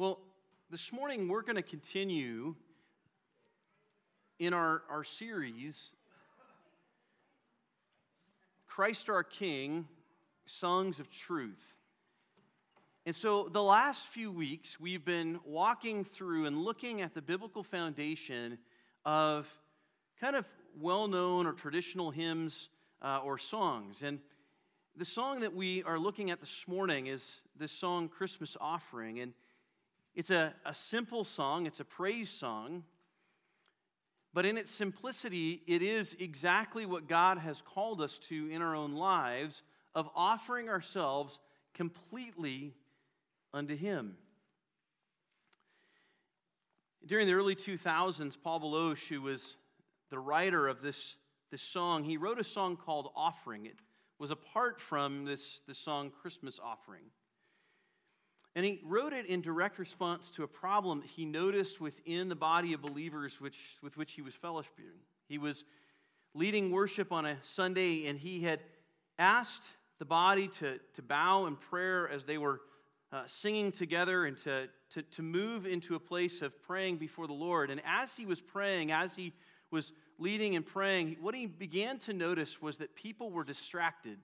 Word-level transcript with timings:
Well, 0.00 0.18
this 0.70 0.94
morning 0.94 1.28
we're 1.28 1.42
going 1.42 1.56
to 1.56 1.62
continue 1.62 2.54
in 4.38 4.54
our, 4.54 4.80
our 4.88 5.04
series, 5.04 5.90
Christ 8.66 9.10
our 9.10 9.22
King 9.22 9.86
Songs 10.46 11.00
of 11.00 11.10
Truth. 11.10 11.62
And 13.04 13.14
so, 13.14 13.50
the 13.52 13.62
last 13.62 14.06
few 14.06 14.32
weeks, 14.32 14.80
we've 14.80 15.04
been 15.04 15.38
walking 15.44 16.04
through 16.04 16.46
and 16.46 16.56
looking 16.56 17.02
at 17.02 17.12
the 17.12 17.20
biblical 17.20 17.62
foundation 17.62 18.56
of 19.04 19.46
kind 20.18 20.34
of 20.34 20.46
well 20.80 21.08
known 21.08 21.46
or 21.46 21.52
traditional 21.52 22.10
hymns 22.10 22.70
uh, 23.02 23.20
or 23.22 23.36
songs. 23.36 24.00
And 24.02 24.20
the 24.96 25.04
song 25.04 25.40
that 25.40 25.54
we 25.54 25.82
are 25.82 25.98
looking 25.98 26.30
at 26.30 26.40
this 26.40 26.64
morning 26.66 27.06
is 27.06 27.42
this 27.54 27.70
song, 27.70 28.08
Christmas 28.08 28.56
Offering. 28.58 29.20
And 29.20 29.34
it's 30.14 30.30
a, 30.30 30.54
a 30.64 30.74
simple 30.74 31.24
song, 31.24 31.66
it's 31.66 31.80
a 31.80 31.84
praise 31.84 32.30
song, 32.30 32.84
but 34.32 34.46
in 34.46 34.56
its 34.56 34.70
simplicity, 34.70 35.62
it 35.66 35.82
is 35.82 36.14
exactly 36.18 36.86
what 36.86 37.08
God 37.08 37.38
has 37.38 37.62
called 37.62 38.00
us 38.00 38.18
to 38.28 38.48
in 38.50 38.62
our 38.62 38.76
own 38.76 38.92
lives 38.92 39.62
of 39.94 40.08
offering 40.14 40.68
ourselves 40.68 41.38
completely 41.74 42.74
unto 43.52 43.76
Him. 43.76 44.16
During 47.04 47.26
the 47.26 47.32
early 47.32 47.56
2000s, 47.56 48.36
Paul 48.40 48.60
Baloche, 48.60 49.08
who 49.08 49.22
was 49.22 49.56
the 50.10 50.18
writer 50.18 50.68
of 50.68 50.82
this, 50.82 51.16
this 51.50 51.62
song, 51.62 52.04
he 52.04 52.16
wrote 52.16 52.38
a 52.38 52.44
song 52.44 52.76
called 52.76 53.10
Offering. 53.16 53.66
It 53.66 53.76
was 54.18 54.30
apart 54.30 54.80
from 54.80 55.24
this, 55.24 55.60
this 55.66 55.78
song, 55.78 56.12
Christmas 56.22 56.60
Offering. 56.62 57.04
And 58.56 58.66
he 58.66 58.80
wrote 58.84 59.12
it 59.12 59.26
in 59.26 59.42
direct 59.42 59.78
response 59.78 60.30
to 60.32 60.42
a 60.42 60.48
problem 60.48 61.02
he 61.02 61.24
noticed 61.24 61.80
within 61.80 62.28
the 62.28 62.34
body 62.34 62.72
of 62.72 62.82
believers 62.82 63.40
which, 63.40 63.58
with 63.82 63.96
which 63.96 64.12
he 64.12 64.22
was 64.22 64.34
fellowshipping. 64.34 64.98
He 65.28 65.38
was 65.38 65.64
leading 66.34 66.72
worship 66.72 67.12
on 67.12 67.26
a 67.26 67.36
Sunday, 67.42 68.06
and 68.06 68.18
he 68.18 68.42
had 68.42 68.60
asked 69.18 69.64
the 69.98 70.04
body 70.04 70.48
to, 70.48 70.80
to 70.94 71.02
bow 71.02 71.46
in 71.46 71.56
prayer 71.56 72.08
as 72.08 72.24
they 72.24 72.38
were 72.38 72.60
uh, 73.12 73.22
singing 73.26 73.70
together 73.70 74.24
and 74.24 74.36
to, 74.38 74.68
to, 74.90 75.02
to 75.02 75.22
move 75.22 75.66
into 75.66 75.94
a 75.94 76.00
place 76.00 76.42
of 76.42 76.60
praying 76.62 76.96
before 76.96 77.26
the 77.26 77.32
Lord. 77.32 77.70
And 77.70 77.80
as 77.84 78.16
he 78.16 78.26
was 78.26 78.40
praying, 78.40 78.92
as 78.92 79.14
he 79.14 79.32
was 79.70 79.92
leading 80.18 80.56
and 80.56 80.64
praying, 80.64 81.16
what 81.20 81.34
he 81.34 81.46
began 81.46 81.98
to 82.00 82.12
notice 82.12 82.60
was 82.60 82.78
that 82.78 82.94
people 82.94 83.30
were 83.30 83.44
distracted. 83.44 84.18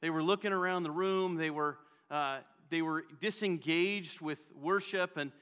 They 0.00 0.10
were 0.10 0.22
looking 0.22 0.52
around 0.52 0.82
the 0.82 0.90
room, 0.90 1.36
they 1.36 1.50
were 1.50 1.78
uh, 2.10 2.38
they 2.70 2.82
were 2.82 3.04
disengaged 3.20 4.20
with 4.20 4.38
worship 4.54 5.16
and 5.16 5.32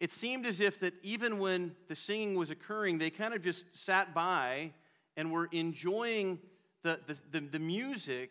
it 0.00 0.10
seemed 0.10 0.44
as 0.44 0.60
if 0.60 0.80
that 0.80 0.92
even 1.02 1.38
when 1.38 1.74
the 1.88 1.94
singing 1.94 2.34
was 2.34 2.50
occurring 2.50 2.98
they 2.98 3.10
kind 3.10 3.34
of 3.34 3.42
just 3.42 3.64
sat 3.72 4.14
by 4.14 4.72
and 5.16 5.30
were 5.30 5.48
enjoying 5.52 6.38
the, 6.82 6.98
the, 7.06 7.16
the, 7.30 7.40
the 7.46 7.58
music 7.58 8.30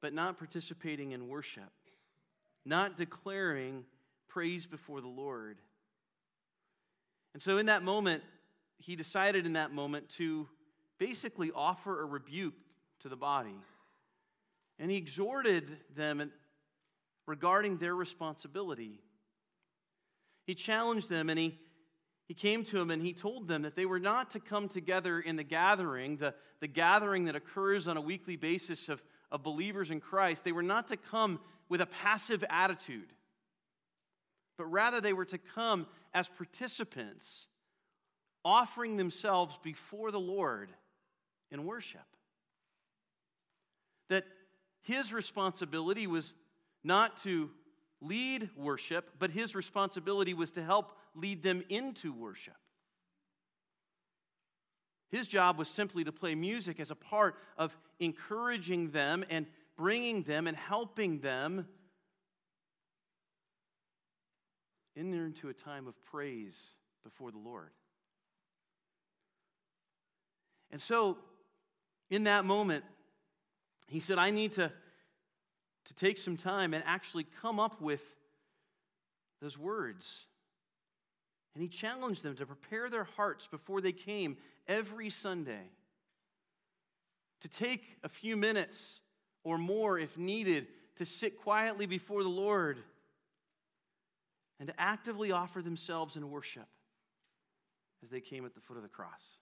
but 0.00 0.12
not 0.12 0.38
participating 0.38 1.12
in 1.12 1.28
worship 1.28 1.72
not 2.64 2.96
declaring 2.96 3.84
praise 4.28 4.66
before 4.66 5.00
the 5.00 5.08
lord. 5.08 5.58
And 7.32 7.42
so 7.42 7.58
in 7.58 7.66
that 7.66 7.82
moment 7.82 8.22
he 8.78 8.96
decided 8.96 9.46
in 9.46 9.54
that 9.54 9.72
moment 9.72 10.08
to 10.10 10.48
basically 10.98 11.50
offer 11.54 12.02
a 12.02 12.04
rebuke 12.04 12.54
to 13.00 13.08
the 13.08 13.16
body. 13.16 13.56
And 14.78 14.90
he 14.90 14.96
exhorted 14.96 15.78
them 15.94 16.20
regarding 17.26 17.78
their 17.78 17.94
responsibility. 17.94 19.00
He 20.46 20.54
challenged 20.54 21.08
them 21.08 21.28
and 21.28 21.38
he, 21.38 21.58
he 22.28 22.34
came 22.34 22.64
to 22.64 22.78
them 22.78 22.90
and 22.90 23.02
he 23.02 23.12
told 23.12 23.48
them 23.48 23.62
that 23.62 23.74
they 23.74 23.86
were 23.86 23.98
not 23.98 24.30
to 24.32 24.40
come 24.40 24.68
together 24.68 25.20
in 25.20 25.36
the 25.36 25.42
gathering, 25.42 26.16
the, 26.16 26.34
the 26.60 26.68
gathering 26.68 27.24
that 27.24 27.36
occurs 27.36 27.88
on 27.88 27.96
a 27.96 28.00
weekly 28.00 28.36
basis 28.36 28.88
of, 28.88 29.02
of 29.30 29.42
believers 29.42 29.90
in 29.90 30.00
Christ. 30.00 30.44
They 30.44 30.52
were 30.52 30.62
not 30.62 30.88
to 30.88 30.96
come 30.96 31.40
with 31.68 31.80
a 31.80 31.86
passive 31.86 32.44
attitude, 32.48 33.12
but 34.56 34.66
rather 34.66 35.00
they 35.00 35.12
were 35.12 35.24
to 35.26 35.38
come 35.38 35.86
as 36.14 36.28
participants, 36.28 37.46
offering 38.44 38.96
themselves 38.96 39.58
before 39.62 40.12
the 40.12 40.20
Lord 40.20 40.70
in 41.50 41.64
worship. 41.64 42.06
That 44.08 44.24
his 44.82 45.12
responsibility 45.12 46.06
was 46.06 46.32
not 46.86 47.16
to 47.24 47.50
lead 48.00 48.48
worship, 48.56 49.10
but 49.18 49.30
his 49.30 49.54
responsibility 49.54 50.34
was 50.34 50.52
to 50.52 50.62
help 50.62 50.96
lead 51.14 51.42
them 51.42 51.62
into 51.68 52.12
worship. 52.12 52.54
His 55.10 55.26
job 55.26 55.58
was 55.58 55.68
simply 55.68 56.04
to 56.04 56.12
play 56.12 56.34
music 56.34 56.78
as 56.78 56.90
a 56.90 56.94
part 56.94 57.36
of 57.58 57.76
encouraging 57.98 58.90
them 58.90 59.24
and 59.30 59.46
bringing 59.76 60.22
them 60.22 60.46
and 60.46 60.56
helping 60.56 61.20
them 61.20 61.66
into 64.94 65.48
a 65.48 65.52
time 65.52 65.86
of 65.86 65.94
praise 66.04 66.58
before 67.04 67.30
the 67.30 67.38
Lord. 67.38 67.70
And 70.70 70.80
so, 70.80 71.18
in 72.10 72.24
that 72.24 72.44
moment, 72.44 72.84
he 73.88 74.00
said, 74.00 74.18
I 74.18 74.30
need 74.30 74.52
to 74.54 74.72
to 75.86 75.94
take 75.94 76.18
some 76.18 76.36
time 76.36 76.74
and 76.74 76.84
actually 76.86 77.26
come 77.40 77.58
up 77.58 77.80
with 77.80 78.02
those 79.40 79.58
words. 79.58 80.26
And 81.54 81.62
he 81.62 81.68
challenged 81.68 82.22
them 82.22 82.36
to 82.36 82.46
prepare 82.46 82.90
their 82.90 83.04
hearts 83.04 83.46
before 83.46 83.80
they 83.80 83.92
came 83.92 84.36
every 84.68 85.10
Sunday, 85.10 85.70
to 87.40 87.48
take 87.48 87.84
a 88.02 88.08
few 88.08 88.36
minutes 88.36 89.00
or 89.44 89.58
more 89.58 89.98
if 89.98 90.18
needed 90.18 90.66
to 90.96 91.04
sit 91.04 91.40
quietly 91.40 91.86
before 91.86 92.22
the 92.22 92.28
Lord 92.28 92.78
and 94.58 94.68
to 94.68 94.80
actively 94.80 95.32
offer 95.32 95.62
themselves 95.62 96.16
in 96.16 96.30
worship 96.30 96.66
as 98.02 98.10
they 98.10 98.20
came 98.20 98.44
at 98.44 98.54
the 98.54 98.60
foot 98.60 98.76
of 98.76 98.82
the 98.82 98.88
cross. 98.88 99.38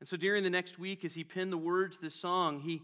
And 0.00 0.08
so 0.08 0.16
during 0.16 0.42
the 0.42 0.50
next 0.50 0.78
week, 0.78 1.04
as 1.04 1.14
he 1.14 1.24
penned 1.24 1.52
the 1.52 1.58
words 1.58 1.96
to 1.96 2.02
this 2.02 2.14
song, 2.14 2.60
he 2.60 2.82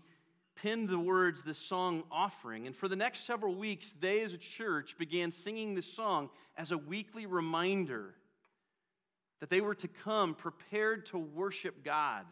penned 0.63 0.89
the 0.89 0.99
words, 0.99 1.43
this 1.43 1.59
song 1.59 2.03
offering. 2.11 2.67
And 2.67 2.75
for 2.75 2.89
the 2.89 2.97
next 2.97 3.21
several 3.21 3.55
weeks, 3.55 3.95
they 4.01 4.23
as 4.23 4.33
a 4.33 4.39
church 4.39 4.97
began 4.99 5.31
singing 5.31 5.75
this 5.75 5.91
song 5.91 6.31
as 6.57 6.71
a 6.71 6.79
weekly 6.79 7.27
reminder 7.27 8.15
that 9.41 9.49
they 9.49 9.61
were 9.61 9.75
to 9.77 9.89
come 9.89 10.35
prepared 10.35 11.07
to 11.07 11.19
worship 11.19 11.83
God, 11.83 12.25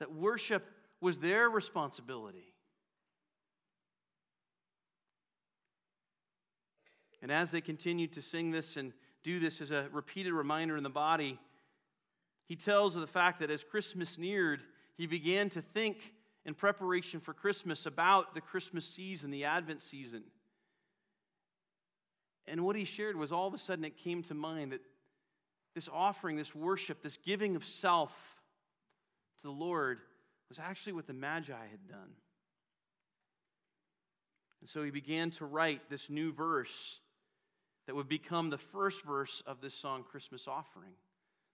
that 0.00 0.12
worship 0.12 0.64
was 1.00 1.18
their 1.18 1.48
responsibility. 1.48 2.52
And 7.22 7.32
as 7.32 7.50
they 7.50 7.62
continued 7.62 8.12
to 8.14 8.22
sing 8.22 8.50
this 8.50 8.76
and 8.76 8.92
do 9.22 9.38
this 9.38 9.62
as 9.62 9.70
a 9.70 9.88
repeated 9.92 10.34
reminder 10.34 10.76
in 10.76 10.82
the 10.82 10.90
body, 10.90 11.38
he 12.44 12.54
tells 12.54 12.94
of 12.94 13.00
the 13.00 13.06
fact 13.06 13.40
that 13.40 13.50
as 13.50 13.64
Christmas 13.64 14.18
neared, 14.18 14.60
he 14.98 15.06
began 15.06 15.48
to 15.50 15.62
think 15.62 16.12
in 16.46 16.54
preparation 16.54 17.20
for 17.20 17.32
Christmas 17.32 17.86
about 17.86 18.34
the 18.34 18.40
Christmas 18.40 18.86
season, 18.86 19.30
the 19.30 19.44
Advent 19.44 19.82
season. 19.82 20.22
And 22.46 22.64
what 22.64 22.76
he 22.76 22.84
shared 22.84 23.16
was 23.16 23.32
all 23.32 23.46
of 23.46 23.54
a 23.54 23.58
sudden 23.58 23.84
it 23.84 23.96
came 23.96 24.22
to 24.24 24.34
mind 24.34 24.72
that 24.72 24.82
this 25.74 25.88
offering, 25.92 26.36
this 26.36 26.54
worship, 26.54 27.02
this 27.02 27.16
giving 27.16 27.56
of 27.56 27.64
self 27.64 28.12
to 29.40 29.42
the 29.42 29.50
Lord 29.50 29.98
was 30.48 30.58
actually 30.58 30.92
what 30.92 31.06
the 31.06 31.14
Magi 31.14 31.52
had 31.52 31.88
done. 31.88 32.12
And 34.60 34.68
so 34.68 34.82
he 34.82 34.90
began 34.90 35.30
to 35.32 35.44
write 35.44 35.90
this 35.90 36.08
new 36.08 36.32
verse 36.32 37.00
that 37.86 37.94
would 37.94 38.08
become 38.08 38.50
the 38.50 38.58
first 38.58 39.04
verse 39.04 39.42
of 39.46 39.60
this 39.60 39.74
song, 39.74 40.04
Christmas 40.08 40.48
Offering, 40.48 40.92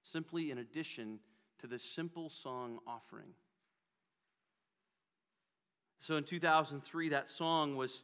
simply 0.02 0.50
in 0.50 0.58
addition 0.58 1.18
to 1.60 1.66
this 1.66 1.82
simple 1.82 2.30
song 2.30 2.78
offering. 2.86 3.34
So 6.00 6.16
in 6.16 6.24
2003, 6.24 7.10
that 7.10 7.28
song 7.28 7.76
was 7.76 8.02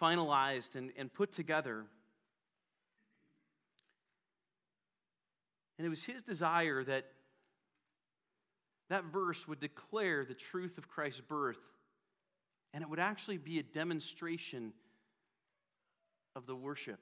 finalized 0.00 0.76
and, 0.76 0.92
and 0.96 1.12
put 1.12 1.32
together. 1.32 1.84
And 5.76 5.86
it 5.86 5.90
was 5.90 6.04
his 6.04 6.22
desire 6.22 6.84
that 6.84 7.06
that 8.88 9.04
verse 9.04 9.48
would 9.48 9.58
declare 9.58 10.24
the 10.24 10.34
truth 10.34 10.78
of 10.78 10.88
Christ's 10.88 11.20
birth, 11.20 11.58
and 12.72 12.82
it 12.82 12.88
would 12.88 13.00
actually 13.00 13.38
be 13.38 13.58
a 13.58 13.64
demonstration 13.64 14.72
of 16.36 16.46
the 16.46 16.54
worship 16.54 17.00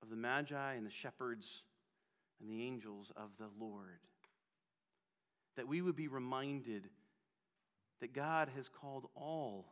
of 0.00 0.10
the 0.10 0.16
Magi 0.16 0.74
and 0.74 0.86
the 0.86 0.90
shepherds 0.90 1.62
and 2.40 2.48
the 2.48 2.62
angels 2.62 3.10
of 3.16 3.30
the 3.38 3.48
Lord. 3.58 3.98
That 5.56 5.66
we 5.66 5.82
would 5.82 5.96
be 5.96 6.06
reminded 6.06 6.88
that 8.00 8.12
God 8.12 8.48
has 8.56 8.68
called 8.68 9.06
all 9.14 9.66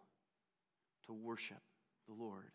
to 1.06 1.12
worship, 1.12 1.62
the 2.08 2.14
Lord. 2.14 2.50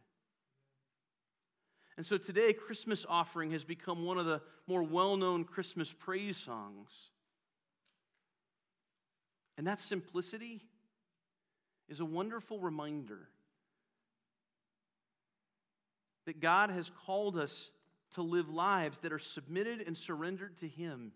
And 1.98 2.06
so 2.06 2.18
today, 2.18 2.54
Christmas 2.54 3.06
offering 3.08 3.52
has 3.52 3.64
become 3.64 4.06
one 4.06 4.18
of 4.18 4.26
the 4.26 4.42
more 4.68 4.84
well 4.84 5.18
known 5.18 5.44
Christmas 5.44 5.94
praise 5.94 6.38
songs. 6.38 6.90
And 9.58 9.68
that 9.68 9.80
simplicity 9.80 10.62
is 11.90 12.00
a 12.00 12.06
wonderful 12.06 12.60
reminder 12.60 13.28
that 16.26 16.40
God 16.40 16.70
has 16.70 16.92
called 17.06 17.38
us 17.38 17.70
to 18.16 18.22
live 18.22 18.50
lives 18.50 19.00
that 19.00 19.14
are 19.14 19.20
submitted 19.20 19.82
and 19.86 19.96
surrendered 19.96 20.58
to 20.58 20.68
Him. 20.68 21.12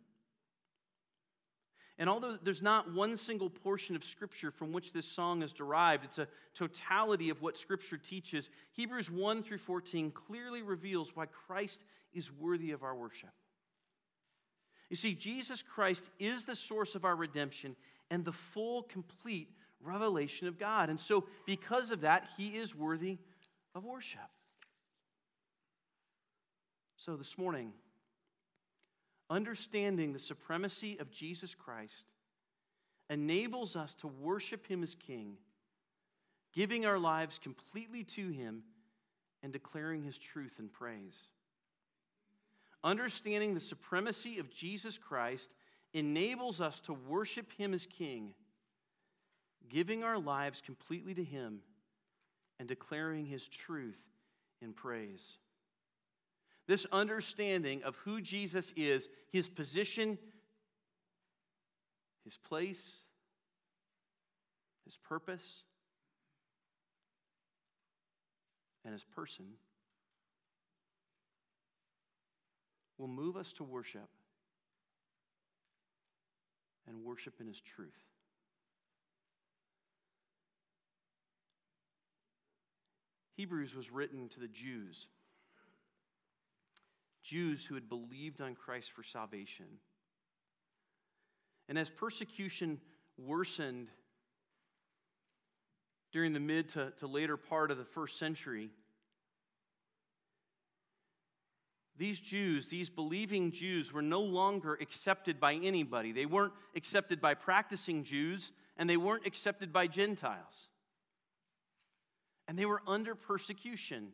And 1.97 2.09
although 2.09 2.38
there's 2.42 2.62
not 2.62 2.94
one 2.94 3.15
single 3.15 3.50
portion 3.50 3.95
of 3.95 4.03
Scripture 4.03 4.51
from 4.51 4.74
which 4.74 4.92
this 4.92 5.07
song 5.07 5.42
is 5.42 5.53
derived, 5.53 6.03
it's 6.03 6.19
a 6.19 6.27
totality 6.53 7.30
of 7.30 7.42
what 7.42 7.57
Scripture 7.57 7.97
teaches. 7.97 8.50
Hebrews 8.74 9.09
1 9.09 9.44
through 9.44 9.59
14 9.59 10.12
clearly 10.12 10.62
reveals 10.62 11.15
why 11.15 11.25
Christ 11.25 11.80
is 12.13 12.31
worthy 12.31 12.71
of 12.71 12.83
our 12.83 12.95
worship. 12.95 13.30
You 14.89 14.97
see, 14.97 15.15
Jesus 15.15 15.63
Christ 15.63 16.09
is 16.19 16.45
the 16.45 16.56
source 16.56 16.95
of 16.95 17.06
our 17.06 17.15
redemption 17.15 17.75
and 18.12 18.25
the 18.25 18.33
full, 18.33 18.83
complete 18.83 19.50
revelation 19.81 20.48
of 20.48 20.59
God. 20.59 20.89
And 20.89 21.00
so, 21.00 21.25
because 21.45 21.91
of 21.91 22.01
that, 22.01 22.27
he 22.38 22.50
is 22.50 22.75
worthy 22.75 23.18
of 23.74 23.86
worship. 23.86 24.19
So, 26.98 27.15
this 27.15 27.38
morning, 27.38 27.71
understanding 29.30 30.13
the 30.13 30.19
supremacy 30.19 30.98
of 31.00 31.12
Jesus 31.12 31.56
Christ 31.56 32.06
enables 33.10 33.75
us 33.75 33.94
to 33.95 34.07
worship 34.07 34.68
him 34.68 34.83
as 34.83 34.95
King, 34.95 35.38
giving 36.54 36.86
our 36.86 37.00
lives 37.00 37.39
completely 37.39 38.04
to 38.04 38.30
him 38.30 38.63
and 39.44 39.54
declaring 39.54 40.04
his 40.04 40.18
truth 40.18 40.56
and 40.57 40.72
praise. 40.72 41.16
Understanding 42.83 43.54
the 43.54 43.60
supremacy 43.60 44.39
of 44.39 44.51
Jesus 44.51 44.98
Christ 44.98 45.50
enables 45.94 46.62
us 46.62 46.80
to 46.81 46.94
worship 46.94 47.51
him 47.54 47.74
as 47.74 47.86
King, 47.86 48.33
giving 49.69 50.04
our 50.04 50.19
lives 50.19 50.62
completely 50.62 51.13
to 51.16 51.24
him 51.24 51.62
and 52.60 52.68
declaring 52.68 53.25
his 53.25 53.48
truth 53.48 54.00
in 54.62 54.74
praise. 54.74 55.38
This 56.67 56.88
understanding 56.91 57.83
of 57.83 57.95
who 57.97 58.21
Jesus 58.21 58.73
is, 58.75 59.07
his 59.31 59.47
position, 59.47 60.17
his 62.23 62.38
place, 62.38 62.97
his 64.85 64.97
purpose, 64.97 65.63
and 68.83 68.94
his 68.94 69.03
person 69.03 69.45
will 72.97 73.07
move 73.07 73.35
us 73.35 73.51
to 73.53 73.63
worship 73.63 74.09
and 76.88 77.03
worship 77.03 77.35
in 77.39 77.47
his 77.47 77.59
truth. 77.62 78.00
Hebrews 83.38 83.75
was 83.75 83.91
written 83.91 84.29
to 84.29 84.39
the 84.39 84.47
Jews. 84.47 85.07
Jews 87.25 87.66
who 87.66 87.75
had 87.75 87.89
believed 87.89 88.39
on 88.39 88.56
Christ 88.56 88.92
for 88.92 89.04
salvation. 89.04 89.66
And 91.68 91.77
as 91.77 91.89
persecution 91.89 92.80
worsened 93.18 93.89
during 96.12 96.33
the 96.33 96.39
mid 96.39 96.69
to, 96.69 96.92
to 97.00 97.07
later 97.07 97.36
part 97.36 97.72
of 97.72 97.77
the 97.77 97.86
first 97.86 98.19
century, 98.19 98.69
these 101.98 102.19
Jews, 102.19 102.68
these 102.68 102.89
believing 102.89 103.51
Jews, 103.51 103.92
were 103.92 104.01
no 104.01 104.22
longer 104.22 104.77
accepted 104.80 105.39
by 105.39 105.54
anybody. 105.56 106.12
They 106.12 106.25
weren't 106.25 106.54
accepted 106.75 107.22
by 107.22 107.33
practicing 107.33 108.04
Jews, 108.04 108.51
and 108.77 108.89
they 108.89 108.98
weren't 108.98 109.25
accepted 109.25 109.72
by 109.72 109.88
Gentiles. 109.88 110.68
And 112.48 112.60
they 112.60 112.66
were 112.66 112.81
under 112.86 113.16
persecution. 113.16 114.10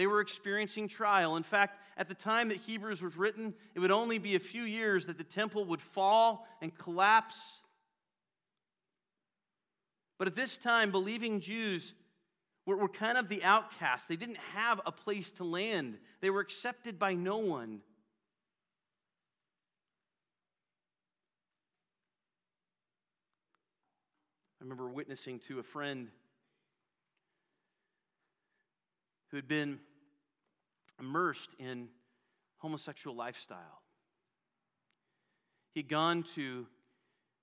They 0.00 0.06
were 0.06 0.22
experiencing 0.22 0.88
trial. 0.88 1.36
In 1.36 1.42
fact, 1.42 1.78
at 1.98 2.08
the 2.08 2.14
time 2.14 2.48
that 2.48 2.56
Hebrews 2.56 3.02
was 3.02 3.18
written, 3.18 3.52
it 3.74 3.80
would 3.80 3.90
only 3.90 4.16
be 4.16 4.34
a 4.34 4.40
few 4.40 4.62
years 4.62 5.04
that 5.04 5.18
the 5.18 5.24
temple 5.24 5.66
would 5.66 5.82
fall 5.82 6.48
and 6.62 6.74
collapse. 6.74 7.58
But 10.18 10.26
at 10.26 10.34
this 10.34 10.56
time, 10.56 10.90
believing 10.90 11.38
Jews 11.38 11.92
were, 12.64 12.78
were 12.78 12.88
kind 12.88 13.18
of 13.18 13.28
the 13.28 13.44
outcasts. 13.44 14.06
They 14.06 14.16
didn't 14.16 14.38
have 14.54 14.80
a 14.86 14.90
place 14.90 15.32
to 15.32 15.44
land, 15.44 15.98
they 16.22 16.30
were 16.30 16.40
accepted 16.40 16.98
by 16.98 17.12
no 17.12 17.36
one. 17.36 17.82
I 24.58 24.64
remember 24.64 24.88
witnessing 24.88 25.40
to 25.40 25.58
a 25.58 25.62
friend 25.62 26.08
who 29.30 29.36
had 29.36 29.46
been 29.46 29.78
immersed 31.00 31.50
in 31.58 31.88
homosexual 32.58 33.16
lifestyle. 33.16 33.82
He'd 35.74 35.88
gone 35.88 36.24
to 36.34 36.66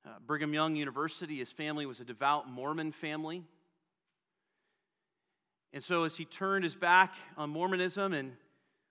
uh, 0.06 0.20
Brigham 0.26 0.54
Young 0.54 0.76
University. 0.76 1.40
His 1.40 1.52
family 1.52 1.86
was 1.86 2.00
a 2.00 2.06
devout 2.06 2.50
Mormon 2.50 2.92
family. 2.92 3.44
And 5.74 5.84
so, 5.84 6.04
as 6.04 6.16
he 6.16 6.26
turned 6.26 6.64
his 6.64 6.76
back 6.76 7.14
on 7.36 7.50
Mormonism 7.50 8.14
and 8.14 8.34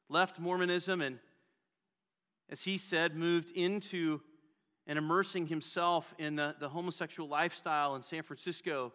left 0.09 0.39
Mormonism, 0.39 1.01
and 1.01 1.19
as 2.51 2.63
he 2.63 2.79
said, 2.79 3.17
moved 3.17 3.51
into 3.51 4.21
and 4.87 4.99
immersing 4.99 5.47
himself 5.47 6.15
in 6.19 6.37
the, 6.37 6.55
the 6.61 6.69
homosexual 6.69 7.29
lifestyle 7.29 7.97
in 7.97 8.03
San 8.03 8.23
Francisco 8.23 8.93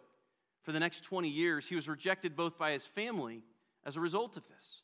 for 0.62 0.72
the 0.72 0.80
next 0.80 1.02
20 1.04 1.28
years, 1.28 1.68
he 1.68 1.74
was 1.74 1.88
rejected 1.88 2.36
both 2.36 2.56
by 2.56 2.72
his 2.72 2.86
family 2.86 3.42
as 3.84 3.96
a 3.96 4.00
result 4.00 4.36
of 4.36 4.46
this. 4.48 4.82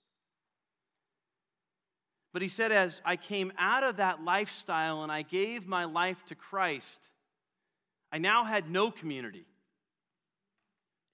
But 2.33 2.43
he 2.43 2.49
said, 2.49 2.73
as 2.73 3.01
I 3.05 3.17
came 3.17 3.53
out 3.59 3.85
of 3.85 3.97
that 3.97 4.23
lifestyle 4.23 5.03
and 5.03 5.11
I 5.11 5.23
gave 5.23 5.67
my 5.67 5.85
life 5.85 6.25
to 6.27 6.35
Christ, 6.35 7.09
I 8.13 8.19
now 8.19 8.45
had 8.45 8.71
no 8.71 8.91
community 8.91 9.47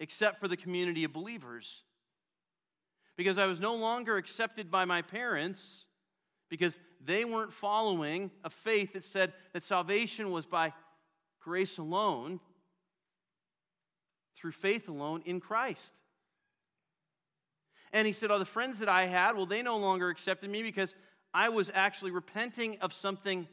except 0.01 0.41
for 0.41 0.49
the 0.49 0.57
community 0.57 1.05
of 1.05 1.13
believers. 1.13 1.83
Because 3.17 3.39
I 3.39 3.47
was 3.47 3.61
no 3.61 3.77
longer 3.77 4.17
accepted 4.17 4.71
by 4.71 4.85
my 4.85 5.03
parents 5.03 5.85
because 6.51 6.79
they 7.03 7.25
weren't 7.25 7.53
following 7.53 8.31
a 8.43 8.51
faith 8.51 8.93
that 8.95 9.05
said 9.05 9.33
that 9.53 9.63
salvation 9.63 10.31
was 10.31 10.47
by 10.47 10.73
grace 11.41 11.79
alone, 11.79 12.41
through 14.37 14.53
faith 14.53 14.89
alone 14.89 15.23
in 15.25 15.41
Christ. 15.41 16.01
And 17.95 18.09
he 18.09 18.13
said, 18.13 18.33
Oh, 18.33 18.41
the 18.41 18.45
friends 18.45 18.81
that 18.81 18.89
I 18.89 19.07
had, 19.07 19.37
well, 19.37 19.47
they 19.47 19.63
no 19.63 19.79
longer 19.79 20.11
accepted 20.11 20.51
me 20.51 20.65
because 20.65 20.95
I 21.33 21.49
was 21.49 21.71
actually 21.73 22.11
repenting 22.11 22.77
of 22.81 22.93
something 22.93 23.47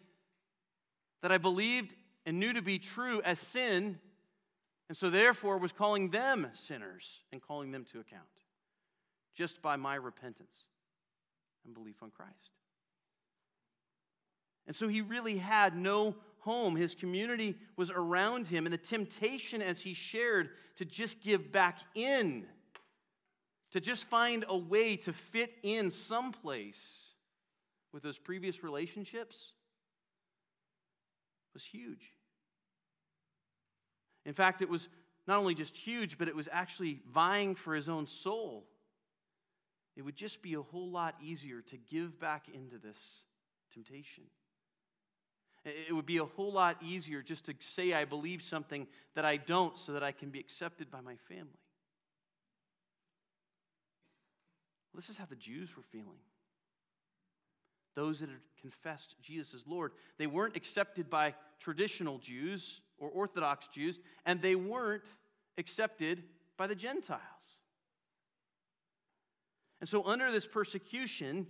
that 1.21 1.31
I 1.31 1.37
believed 1.37 1.93
and 2.25 2.39
knew 2.39 2.51
to 2.51 2.61
be 2.61 2.79
true 2.79 3.21
as 3.23 3.39
sin, 3.39 3.99
and 4.89 4.97
so 4.97 5.11
therefore 5.11 5.59
was 5.59 5.71
calling 5.71 6.09
them 6.09 6.47
sinners 6.53 7.19
and 7.31 7.39
calling 7.41 7.71
them 7.71 7.85
to 7.91 7.99
account 7.99 8.23
just 9.35 9.61
by 9.61 9.75
my 9.75 9.95
repentance 9.95 10.65
and 11.63 11.75
belief 11.75 12.01
on 12.01 12.09
Christ. 12.09 12.51
And 14.65 14.75
so 14.75 14.87
he 14.87 15.01
really 15.01 15.37
had 15.37 15.75
no 15.75 16.15
home. 16.39 16.75
His 16.75 16.95
community 16.95 17.55
was 17.77 17.91
around 17.91 18.47
him, 18.47 18.65
and 18.65 18.73
the 18.73 18.77
temptation 18.77 19.61
as 19.61 19.81
he 19.81 19.93
shared 19.93 20.49
to 20.77 20.85
just 20.85 21.21
give 21.21 21.51
back 21.51 21.77
in 21.93 22.47
to 23.71 23.79
just 23.79 24.05
find 24.05 24.45
a 24.47 24.57
way 24.57 24.95
to 24.97 25.13
fit 25.13 25.53
in 25.63 25.91
someplace 25.91 27.13
with 27.93 28.03
those 28.03 28.17
previous 28.17 28.63
relationships 28.63 29.53
was 31.53 31.63
huge. 31.65 32.13
In 34.25 34.33
fact, 34.33 34.61
it 34.61 34.69
was 34.69 34.87
not 35.27 35.37
only 35.37 35.55
just 35.55 35.75
huge, 35.75 36.17
but 36.17 36.27
it 36.27 36.35
was 36.35 36.47
actually 36.51 36.99
vying 37.11 37.55
for 37.55 37.75
his 37.75 37.89
own 37.89 38.05
soul. 38.05 38.65
It 39.95 40.03
would 40.03 40.15
just 40.15 40.41
be 40.41 40.53
a 40.53 40.61
whole 40.61 40.89
lot 40.89 41.15
easier 41.21 41.61
to 41.61 41.77
give 41.77 42.19
back 42.19 42.47
into 42.53 42.77
this 42.77 42.97
temptation. 43.73 44.23
It 45.63 45.93
would 45.93 46.07
be 46.07 46.17
a 46.17 46.25
whole 46.25 46.51
lot 46.51 46.77
easier 46.81 47.21
just 47.21 47.45
to 47.45 47.53
say 47.59 47.93
I 47.93 48.05
believe 48.05 48.41
something 48.41 48.87
that 49.13 49.25
I 49.25 49.37
don't 49.37 49.77
so 49.77 49.91
that 49.93 50.03
I 50.03 50.11
can 50.11 50.29
be 50.29 50.39
accepted 50.39 50.89
by 50.89 51.01
my 51.01 51.15
family. 51.15 51.60
Well, 54.91 54.99
this 54.99 55.09
is 55.09 55.17
how 55.17 55.25
the 55.25 55.35
Jews 55.35 55.75
were 55.75 55.83
feeling. 55.83 56.19
Those 57.95 58.19
that 58.19 58.29
had 58.29 58.39
confessed 58.59 59.15
Jesus 59.21 59.53
as 59.53 59.67
Lord, 59.67 59.91
they 60.17 60.27
weren't 60.27 60.55
accepted 60.55 61.09
by 61.09 61.35
traditional 61.59 62.17
Jews 62.19 62.81
or 62.97 63.09
Orthodox 63.09 63.67
Jews, 63.67 63.99
and 64.25 64.41
they 64.41 64.55
weren't 64.55 65.03
accepted 65.57 66.23
by 66.57 66.67
the 66.67 66.75
Gentiles. 66.75 67.21
And 69.79 69.89
so, 69.89 70.05
under 70.05 70.31
this 70.31 70.47
persecution, 70.47 71.47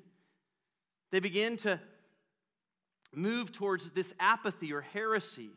they 1.12 1.20
begin 1.20 1.58
to 1.58 1.80
move 3.14 3.52
towards 3.52 3.92
this 3.92 4.14
apathy 4.20 4.72
or 4.72 4.82
heresy. 4.82 5.50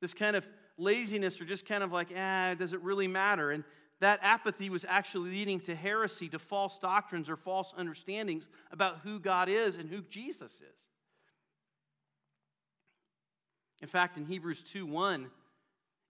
This 0.00 0.12
kind 0.12 0.36
of 0.36 0.46
laziness 0.76 1.40
or 1.40 1.46
just 1.46 1.66
kind 1.66 1.82
of 1.82 1.90
like, 1.90 2.08
ah, 2.16 2.54
does 2.58 2.72
it 2.72 2.80
really 2.82 3.08
matter? 3.08 3.50
And 3.50 3.64
that 4.00 4.20
apathy 4.22 4.70
was 4.70 4.84
actually 4.88 5.30
leading 5.30 5.60
to 5.60 5.74
heresy, 5.74 6.28
to 6.28 6.38
false 6.38 6.78
doctrines 6.78 7.28
or 7.28 7.36
false 7.36 7.72
understandings 7.76 8.48
about 8.70 8.98
who 9.04 9.18
God 9.18 9.48
is 9.48 9.76
and 9.76 9.88
who 9.88 10.02
Jesus 10.02 10.52
is. 10.52 10.84
In 13.80 13.88
fact, 13.88 14.16
in 14.16 14.24
Hebrews 14.24 14.62
2 14.62 14.86
1, 14.86 15.30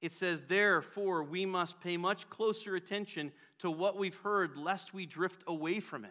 it 0.00 0.12
says, 0.12 0.42
Therefore, 0.46 1.22
we 1.22 1.46
must 1.46 1.80
pay 1.80 1.96
much 1.96 2.28
closer 2.30 2.76
attention 2.76 3.32
to 3.58 3.70
what 3.70 3.96
we've 3.96 4.18
heard, 4.18 4.56
lest 4.56 4.94
we 4.94 5.06
drift 5.06 5.42
away 5.46 5.80
from 5.80 6.04
it. 6.04 6.10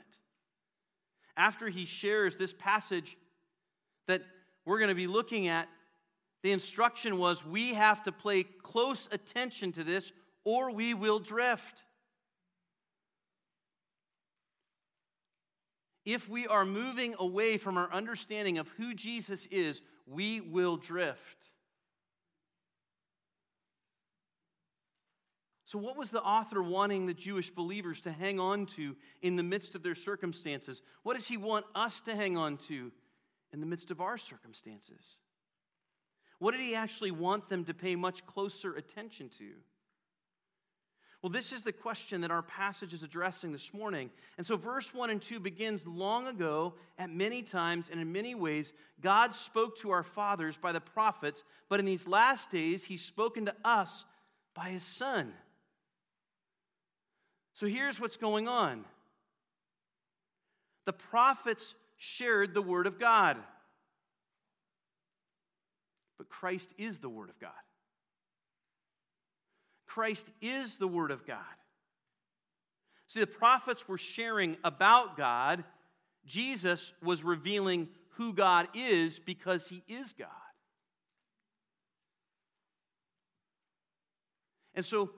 After 1.38 1.70
he 1.70 1.86
shares 1.86 2.36
this 2.36 2.53
passage 2.53 3.18
that 4.08 4.22
we're 4.65 4.80
going 4.80 4.89
to 4.89 4.96
be 4.96 5.08
looking 5.08 5.48
at, 5.48 5.68
the 6.42 6.51
instruction 6.51 7.18
was 7.18 7.46
we 7.46 7.74
have 7.74 8.03
to 8.03 8.12
pay 8.12 8.44
close 8.44 9.08
attention 9.12 9.72
to 9.74 9.84
this 9.84 10.12
or 10.46 10.72
we 10.72 10.94
will 10.94 11.20
drift. 11.20 11.84
If 16.06 16.28
we 16.28 16.48
are 16.48 16.66
moving 16.66 17.16
away 17.18 17.58
from 17.58 17.78
our 17.78 17.92
understanding 17.92 18.58
of 18.58 18.68
who 18.70 18.94
Jesus 18.94 19.48
is, 19.50 19.82
we 20.06 20.42
will 20.42 20.76
drift. 20.76 21.50
So, 25.74 25.80
what 25.80 25.98
was 25.98 26.12
the 26.12 26.22
author 26.22 26.62
wanting 26.62 27.08
the 27.08 27.16
Jewish 27.16 27.50
believers 27.50 28.02
to 28.02 28.12
hang 28.12 28.40
on 28.40 28.68
to 28.76 28.96
in 29.24 29.38
the 29.38 29.44
midst 29.44 29.74
of 29.74 29.82
their 29.82 29.96
circumstances? 29.96 30.84
What 31.02 31.16
does 31.16 31.28
he 31.28 31.38
want 31.38 31.66
us 31.74 32.00
to 32.02 32.16
hang 32.16 32.38
on 32.38 32.58
to 32.68 32.92
in 33.52 33.60
the 33.60 33.66
midst 33.66 33.90
of 33.90 34.00
our 34.00 34.18
circumstances? 34.20 35.18
What 36.38 36.52
did 36.52 36.62
he 36.62 36.76
actually 36.76 37.10
want 37.10 37.50
them 37.50 37.64
to 37.66 37.74
pay 37.74 37.96
much 37.96 38.24
closer 38.28 38.76
attention 38.76 39.30
to? 39.40 39.54
Well, 41.24 41.32
this 41.32 41.53
is 41.53 41.62
the 41.62 41.72
question 41.72 42.20
that 42.22 42.32
our 42.32 42.42
passage 42.42 42.92
is 42.92 43.01
addressing 43.01 43.53
this 43.53 43.74
morning. 43.74 44.10
And 44.38 44.46
so, 44.46 44.58
verse 44.58 44.94
1 44.94 45.10
and 45.10 45.22
2 45.22 45.39
begins 45.39 45.88
long 45.88 46.27
ago, 46.27 46.74
at 47.00 47.10
many 47.10 47.42
times 47.42 47.89
and 47.89 48.01
in 48.01 48.12
many 48.12 48.36
ways, 48.36 48.74
God 49.00 49.34
spoke 49.34 49.77
to 49.80 49.92
our 49.92 50.03
fathers 50.03 50.58
by 50.58 50.74
the 50.74 50.82
prophets, 50.82 51.46
but 51.70 51.80
in 51.80 51.86
these 51.86 52.10
last 52.10 52.51
days, 52.51 52.84
He's 52.84 53.06
spoken 53.06 53.46
to 53.46 53.56
us 53.63 54.03
by 54.53 54.68
His 54.68 54.84
Son. 54.84 55.32
So 57.53 57.68
here's 57.68 58.01
what's 58.01 58.18
going 58.18 58.50
on 58.50 58.84
the 60.86 60.92
prophets 60.92 61.74
shared 61.96 62.53
the 62.53 62.62
Word 62.62 62.86
of 62.86 63.00
God, 63.00 63.38
but 66.18 66.27
Christ 66.27 66.68
is 66.77 67.00
the 67.00 67.08
Word 67.08 67.30
of 67.30 67.39
God. 67.39 67.51
Christ 69.94 70.32
is 70.42 70.78
the 70.78 70.88
Word 70.88 71.12
of 71.12 71.24
God. 71.28 71.38
See, 73.08 73.20
the 73.20 73.28
prophets 73.28 73.88
were 73.88 74.00
sharing 74.00 74.58
about 74.64 75.16
God. 75.16 75.64
Jesus 76.26 76.94
was 77.04 77.24
revealing 77.24 77.90
who 78.16 78.34
God 78.34 78.70
is 78.74 79.20
because 79.20 79.68
he 79.68 79.84
is 79.88 80.12
God. 80.14 80.30
And 84.74 84.84
so 84.84 85.12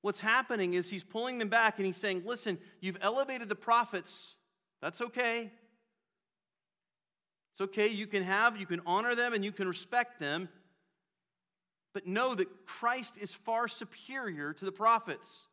what's 0.00 0.20
happening 0.20 0.72
is 0.72 0.88
he's 0.88 1.04
pulling 1.04 1.36
them 1.36 1.50
back 1.50 1.76
and 1.76 1.84
he's 1.84 1.98
saying, 1.98 2.22
Listen, 2.24 2.56
you've 2.80 2.96
elevated 3.02 3.50
the 3.50 3.54
prophets. 3.54 4.34
That's 4.80 5.02
okay. 5.02 5.52
It's 7.52 7.60
okay. 7.60 7.88
You 7.88 8.06
can 8.06 8.22
have, 8.22 8.56
you 8.56 8.64
can 8.64 8.80
honor 8.86 9.14
them, 9.14 9.34
and 9.34 9.44
you 9.44 9.52
can 9.52 9.68
respect 9.68 10.20
them. 10.20 10.48
But 11.92 12.06
know 12.06 12.34
that 12.34 12.66
Christ 12.66 13.16
is 13.20 13.34
far 13.34 13.66
superior 13.68 14.52
to 14.52 14.64
the 14.64 14.72
prophets. 14.72 15.46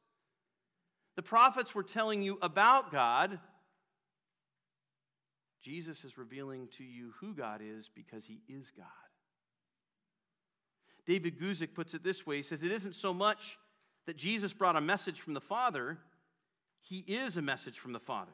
The 1.16 1.24
prophets 1.24 1.74
were 1.74 1.84
telling 1.84 2.22
you 2.22 2.38
about 2.42 2.92
God. 2.92 3.40
Jesus 5.64 6.04
is 6.04 6.18
revealing 6.18 6.70
to 6.78 6.84
you 6.84 7.14
who 7.20 7.34
God 7.34 7.62
is 7.64 7.90
because 7.94 8.26
he 8.26 8.42
is 8.48 8.72
God. 8.72 8.86
David 11.08 11.40
Guzik 11.40 11.74
puts 11.74 11.94
it 11.94 12.04
this 12.04 12.26
way 12.26 12.38
he 12.38 12.44
says, 12.44 12.62
It 12.62 12.72
isn't 12.72 12.94
so 12.94 13.14
much 13.14 13.58
that 14.06 14.16
Jesus 14.16 14.54
brought 14.54 14.76
a 14.76 14.82
message 14.82 15.20
from 15.20 15.34
the 15.34 15.42
Father, 15.42 15.98
he 16.82 17.00
is 17.00 17.36
a 17.36 17.42
message 17.42 17.80
from 17.80 17.94
the 17.94 18.00
Father. 18.00 18.32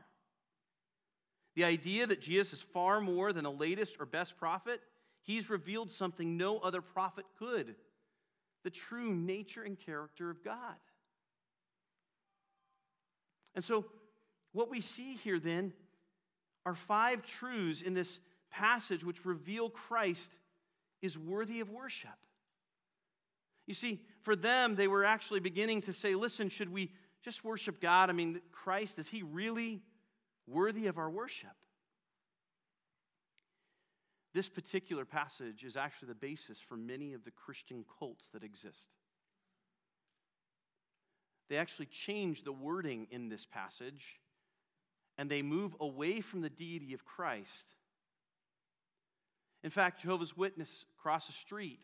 The 1.56 1.64
idea 1.64 2.06
that 2.06 2.22
Jesus 2.22 2.54
is 2.54 2.62
far 2.62 3.00
more 3.00 3.32
than 3.32 3.44
the 3.44 3.52
latest 3.52 3.96
or 4.00 4.06
best 4.06 4.38
prophet, 4.38 4.82
he's 5.22 5.50
revealed 5.50 5.90
something 5.90 6.36
no 6.36 6.60
other 6.60 6.82
prophet 6.82 7.26
could 7.40 7.76
the 8.64 8.70
true 8.70 9.14
nature 9.14 9.64
and 9.64 9.78
character 9.78 10.30
of 10.30 10.44
God. 10.44 10.76
And 13.56 13.64
so, 13.64 13.86
what 14.52 14.70
we 14.70 14.82
see 14.82 15.16
here 15.16 15.40
then 15.40 15.74
are 16.66 16.76
five 16.76 17.26
truths 17.26 17.82
in 17.82 17.94
this 17.94 18.20
passage 18.52 19.04
which 19.04 19.26
reveal 19.26 19.70
Christ 19.70 20.38
is 21.02 21.18
worthy 21.18 21.60
of 21.60 21.70
worship. 21.70 22.12
You 23.66 23.74
see, 23.74 24.02
for 24.22 24.36
them, 24.36 24.76
they 24.76 24.88
were 24.88 25.04
actually 25.04 25.40
beginning 25.40 25.82
to 25.82 25.94
say, 25.94 26.16
listen, 26.16 26.50
should 26.50 26.72
we 26.72 26.92
just 27.24 27.44
worship 27.44 27.82
God? 27.82 28.10
I 28.10 28.14
mean, 28.14 28.42
Christ, 28.52 29.00
is 29.00 29.10
he 29.10 29.24
really 29.24 29.82
worthy 30.48 30.88
of 30.88 30.98
our 30.98 31.10
worship? 31.10 31.52
This 34.34 34.50
particular 34.50 35.06
passage 35.06 35.64
is 35.64 35.78
actually 35.78 36.10
the 36.10 36.16
basis 36.16 36.60
for 36.60 36.76
many 36.76 37.14
of 37.14 37.24
the 37.24 37.32
Christian 37.32 37.86
cults 38.00 38.30
that 38.34 38.44
exist. 38.44 38.90
They 41.50 41.58
actually 41.58 41.86
change 41.88 42.44
the 42.44 42.52
wording 42.52 43.08
in 43.12 43.30
this 43.30 43.46
passage 43.46 44.20
and 45.18 45.30
they 45.30 45.44
move 45.44 45.76
away 45.80 46.22
from 46.22 46.42
the 46.42 46.50
deity 46.50 46.94
of 46.94 47.06
Christ. 47.06 47.74
In 49.64 49.70
fact, 49.70 50.02
Jehovah's 50.02 50.36
Witness 50.36 50.86
across 50.98 51.28
the 51.28 51.34
street 51.34 51.80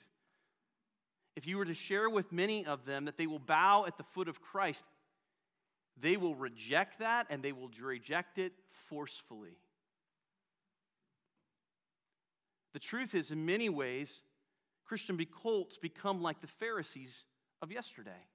if 1.40 1.48
you 1.48 1.58
were 1.58 1.64
to 1.64 1.74
share 1.74 2.10
with 2.10 2.34
many 2.34 2.66
of 2.66 2.84
them 2.84 3.06
that 3.06 3.18
they 3.18 3.26
will 3.26 3.40
bow 3.40 3.86
at 3.86 3.96
the 3.96 4.04
foot 4.04 4.28
of 4.28 4.42
Christ, 4.42 4.84
they 5.98 6.18
will 6.18 6.36
reject 6.36 7.00
that 7.00 7.28
and 7.30 7.42
they 7.42 7.54
will 7.54 7.70
reject 7.82 8.38
it 8.38 8.52
forcefully. 8.90 9.58
The 12.74 12.80
truth 12.80 13.16
is, 13.16 13.32
in 13.32 13.46
many 13.46 13.70
ways, 13.70 14.22
Christian 14.86 15.18
cults 15.42 15.78
become 15.78 16.22
like 16.22 16.42
the 16.42 16.48
Pharisees 16.48 17.26
of 17.62 17.72
yesterday. 17.72 18.28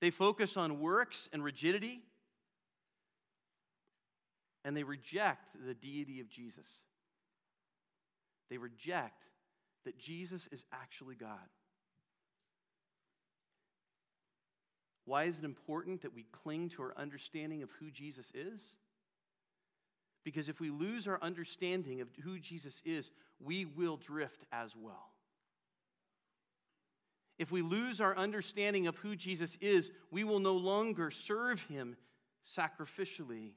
They 0.00 0.10
focus 0.10 0.56
on 0.56 0.80
works 0.80 1.28
and 1.32 1.42
rigidity, 1.42 2.02
and 4.64 4.76
they 4.76 4.82
reject 4.82 5.56
the 5.66 5.74
deity 5.74 6.20
of 6.20 6.28
Jesus. 6.28 6.80
They 8.50 8.58
reject 8.58 9.22
that 9.84 9.98
Jesus 9.98 10.48
is 10.52 10.64
actually 10.72 11.14
God. 11.14 11.48
Why 15.04 15.24
is 15.24 15.38
it 15.38 15.44
important 15.44 16.02
that 16.02 16.14
we 16.14 16.24
cling 16.24 16.68
to 16.70 16.82
our 16.82 16.94
understanding 16.96 17.62
of 17.62 17.70
who 17.78 17.90
Jesus 17.90 18.30
is? 18.34 18.60
Because 20.26 20.48
if 20.48 20.58
we 20.58 20.70
lose 20.70 21.06
our 21.06 21.22
understanding 21.22 22.00
of 22.00 22.08
who 22.24 22.40
Jesus 22.40 22.82
is, 22.84 23.12
we 23.38 23.64
will 23.64 23.96
drift 23.96 24.44
as 24.50 24.74
well. 24.74 25.12
If 27.38 27.52
we 27.52 27.62
lose 27.62 28.00
our 28.00 28.16
understanding 28.16 28.88
of 28.88 28.96
who 28.96 29.14
Jesus 29.14 29.56
is, 29.60 29.88
we 30.10 30.24
will 30.24 30.40
no 30.40 30.54
longer 30.54 31.12
serve 31.12 31.60
him 31.60 31.96
sacrificially 32.44 33.52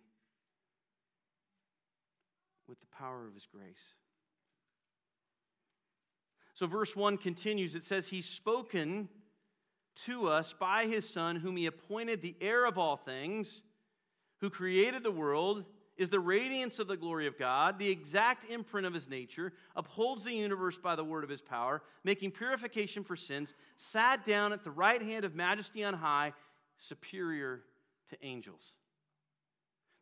with 2.68 2.80
the 2.80 2.96
power 2.96 3.26
of 3.26 3.34
his 3.34 3.48
grace. 3.52 3.96
So, 6.54 6.68
verse 6.68 6.96
1 6.96 7.18
continues 7.18 7.74
it 7.74 7.84
says, 7.84 8.10
He's 8.10 8.28
spoken 8.28 9.10
to 10.06 10.28
us 10.28 10.54
by 10.54 10.86
His 10.86 11.10
Son, 11.10 11.38
whom 11.38 11.58
He 11.58 11.66
appointed 11.66 12.22
the 12.22 12.36
heir 12.40 12.66
of 12.66 12.78
all 12.78 12.96
things, 12.96 13.64
who 14.42 14.52
created 14.52 15.02
the 15.02 15.10
world, 15.10 15.66
is 16.00 16.10
the 16.10 16.20
radiance 16.20 16.80
of 16.80 16.88
the 16.88 16.98
glory 16.98 17.28
of 17.28 17.38
God, 17.38 17.78
the 17.78 17.90
exact 17.90 18.50
imprint 18.50 18.88
of 18.88 18.94
His 18.94 19.08
nature, 19.08 19.54
upholds 19.76 20.24
the 20.24 20.34
universe 20.34 20.80
by 20.80 20.96
the 20.96 21.04
word 21.04 21.24
of 21.24 21.30
His 21.30 21.44
power, 21.44 21.84
making 22.04 22.32
purification 22.32 23.04
for 23.04 23.16
sins, 23.16 23.54
sat 23.78 24.26
down 24.26 24.52
at 24.52 24.64
the 24.64 24.72
right 24.72 25.02
hand 25.02 25.26
of 25.26 25.36
majesty 25.36 25.84
on 25.84 25.94
high, 25.94 26.34
superior 26.78 27.62
to 28.10 28.18
angels. 28.26 28.74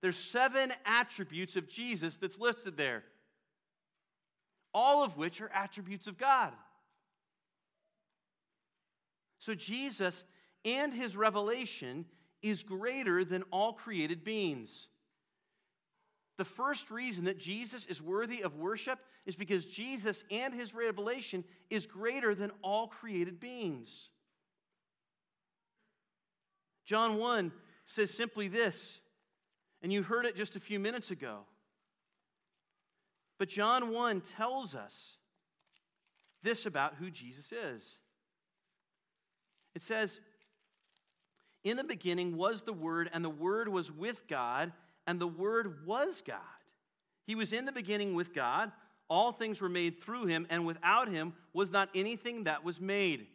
There's 0.01 0.17
seven 0.17 0.71
attributes 0.85 1.57
of 1.57 1.67
Jesus 1.67 2.15
that's 2.15 2.39
listed 2.39 2.77
there 2.77 3.03
all 4.73 5.03
of 5.03 5.17
which 5.17 5.41
are 5.41 5.51
attributes 5.51 6.05
of 6.05 6.19
God. 6.19 6.53
So 9.39 9.55
Jesus 9.55 10.23
and 10.63 10.93
his 10.93 11.17
revelation 11.17 12.05
is 12.43 12.61
greater 12.61 13.25
than 13.25 13.43
all 13.51 13.73
created 13.73 14.23
beings. 14.23 14.87
The 16.38 16.46
first 16.46 16.91
reason 16.91 17.25
that 17.25 17.39
Jesus 17.39 17.86
is 17.88 18.01
worthy 18.01 18.41
of 18.41 18.56
worship 18.56 19.00
is 19.25 19.36
because 19.36 19.65
Jesus 19.65 20.24
and 20.29 20.53
his 20.53 20.74
revelation 20.74 21.44
is 21.70 21.88
greater 21.88 22.36
than 22.36 22.51
all 22.63 22.88
created 22.88 23.39
beings. 23.39 24.10
John 26.86 27.17
1 27.17 27.51
says 27.86 28.12
simply 28.12 28.48
this, 28.48 29.00
and 29.82 29.91
you 29.91 30.03
heard 30.03 30.25
it 30.25 30.36
just 30.36 30.56
a 30.56 30.60
few 30.60 30.79
minutes 30.79 31.12
ago. 31.12 31.39
But 33.39 33.50
John 33.50 33.91
1 33.91 34.22
tells 34.22 34.75
us 34.75 35.17
this 36.44 36.65
about 36.65 36.96
who 36.96 37.12
Jesus 37.12 37.51
is. 37.51 37.98
It 39.75 39.82
says, 39.82 40.20
In 41.63 41.77
the 41.77 41.84
beginning 41.84 42.38
was 42.38 42.62
the 42.62 42.74
Word, 42.74 43.10
and 43.13 43.24
the 43.24 43.29
Word 43.29 43.67
was 43.67 43.91
with 43.91 44.27
God, 44.27 44.72
and 45.07 45.19
the 45.19 45.27
Word 45.27 45.87
was 45.87 46.21
God. 46.21 46.37
He 47.25 47.33
was 47.33 47.53
in 47.53 47.65
the 47.65 47.71
beginning 47.71 48.13
with 48.13 48.35
God. 48.35 48.71
All 49.09 49.31
things 49.31 49.61
were 49.61 49.69
made 49.69 50.01
through 50.01 50.25
him, 50.25 50.45
and 50.49 50.67
without 50.67 51.07
him 51.07 51.33
was 51.53 51.71
not 51.71 51.89
anything 51.95 52.43
that 52.43 52.63
was 52.63 52.79
made. 52.81 53.27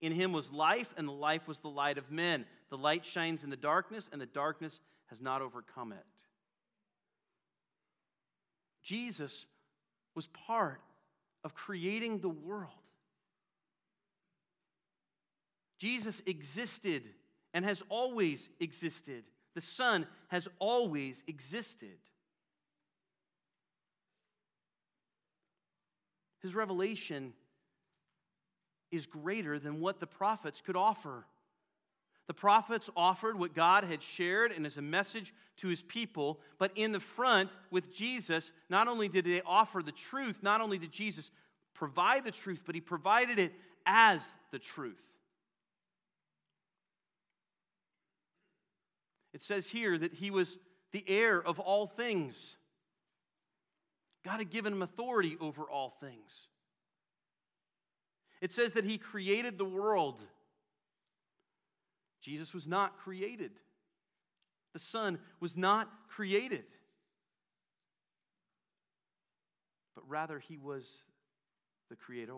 In 0.00 0.12
him 0.12 0.32
was 0.32 0.50
life, 0.50 0.92
and 0.96 1.06
the 1.06 1.12
life 1.12 1.46
was 1.46 1.60
the 1.60 1.68
light 1.68 1.98
of 1.98 2.10
men. 2.10 2.46
The 2.70 2.78
light 2.78 3.04
shines 3.04 3.44
in 3.44 3.50
the 3.50 3.56
darkness, 3.56 4.08
and 4.10 4.20
the 4.20 4.26
darkness 4.26 4.80
has 5.06 5.20
not 5.20 5.42
overcome 5.42 5.92
it. 5.92 6.04
Jesus 8.82 9.44
was 10.14 10.28
part 10.28 10.80
of 11.44 11.54
creating 11.54 12.20
the 12.20 12.28
world. 12.28 12.72
Jesus 15.78 16.22
existed 16.26 17.02
and 17.52 17.64
has 17.64 17.82
always 17.88 18.48
existed. 18.60 19.24
The 19.58 19.62
Son 19.62 20.06
has 20.28 20.46
always 20.60 21.24
existed. 21.26 21.98
His 26.40 26.54
revelation 26.54 27.32
is 28.92 29.06
greater 29.06 29.58
than 29.58 29.80
what 29.80 29.98
the 29.98 30.06
prophets 30.06 30.62
could 30.64 30.76
offer. 30.76 31.26
The 32.28 32.34
prophets 32.34 32.88
offered 32.96 33.36
what 33.36 33.52
God 33.52 33.82
had 33.82 34.00
shared 34.00 34.52
and 34.52 34.64
as 34.64 34.76
a 34.76 34.82
message 34.82 35.34
to 35.56 35.66
his 35.66 35.82
people, 35.82 36.38
but 36.58 36.70
in 36.76 36.92
the 36.92 37.00
front 37.00 37.50
with 37.72 37.92
Jesus, 37.92 38.52
not 38.70 38.86
only 38.86 39.08
did 39.08 39.24
they 39.24 39.42
offer 39.44 39.82
the 39.82 39.90
truth, 39.90 40.36
not 40.40 40.60
only 40.60 40.78
did 40.78 40.92
Jesus 40.92 41.32
provide 41.74 42.22
the 42.22 42.30
truth, 42.30 42.62
but 42.64 42.76
he 42.76 42.80
provided 42.80 43.40
it 43.40 43.52
as 43.84 44.22
the 44.52 44.60
truth. 44.60 45.02
It 49.38 49.44
says 49.44 49.68
here 49.68 49.96
that 49.96 50.14
he 50.14 50.32
was 50.32 50.58
the 50.90 51.04
heir 51.06 51.40
of 51.40 51.60
all 51.60 51.86
things. 51.86 52.56
God 54.24 54.38
had 54.38 54.50
given 54.50 54.72
him 54.72 54.82
authority 54.82 55.36
over 55.40 55.62
all 55.62 55.90
things. 56.00 56.48
It 58.40 58.52
says 58.52 58.72
that 58.72 58.84
he 58.84 58.98
created 58.98 59.56
the 59.56 59.64
world. 59.64 60.20
Jesus 62.20 62.52
was 62.52 62.66
not 62.66 62.98
created. 62.98 63.52
The 64.72 64.80
Son 64.80 65.20
was 65.38 65.56
not 65.56 65.88
created. 66.08 66.64
But 69.94 70.02
rather, 70.08 70.40
he 70.40 70.58
was 70.58 70.84
the 71.90 71.94
Creator. 71.94 72.34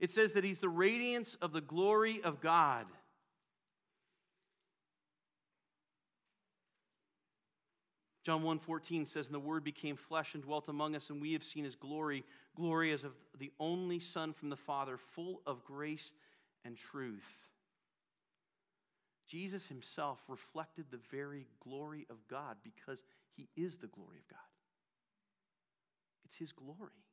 It 0.00 0.10
says 0.10 0.32
that 0.32 0.44
he's 0.44 0.58
the 0.58 0.68
radiance 0.68 1.34
of 1.40 1.54
the 1.54 1.62
glory 1.62 2.20
of 2.22 2.42
God. 2.42 2.84
John 8.26 8.42
1:14 8.42 9.06
says, 9.06 9.26
"And 9.26 9.34
the 9.36 9.38
word 9.38 9.62
became 9.62 9.94
flesh 9.94 10.34
and 10.34 10.42
dwelt 10.42 10.68
among 10.68 10.96
us, 10.96 11.10
and 11.10 11.22
we 11.22 11.32
have 11.34 11.44
seen 11.44 11.62
his 11.62 11.76
glory, 11.76 12.24
glory 12.56 12.90
as 12.90 13.04
of 13.04 13.14
the 13.36 13.52
only 13.60 14.00
Son 14.00 14.32
from 14.32 14.48
the 14.48 14.56
Father, 14.56 14.98
full 14.98 15.44
of 15.46 15.62
grace 15.62 16.12
and 16.64 16.76
truth." 16.76 17.48
Jesus 19.26 19.68
himself 19.68 20.28
reflected 20.28 20.90
the 20.90 20.96
very 20.96 21.46
glory 21.60 22.04
of 22.10 22.26
God 22.26 22.60
because 22.64 23.00
he 23.30 23.48
is 23.54 23.78
the 23.78 23.86
glory 23.86 24.18
of 24.18 24.26
God. 24.26 24.50
It's 26.24 26.34
his 26.34 26.50
glory. 26.50 27.04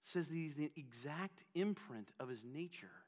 It 0.00 0.06
says 0.06 0.28
that 0.28 0.34
he's 0.34 0.54
the 0.54 0.70
exact 0.76 1.46
imprint 1.54 2.12
of 2.18 2.28
his 2.28 2.44
nature 2.44 3.07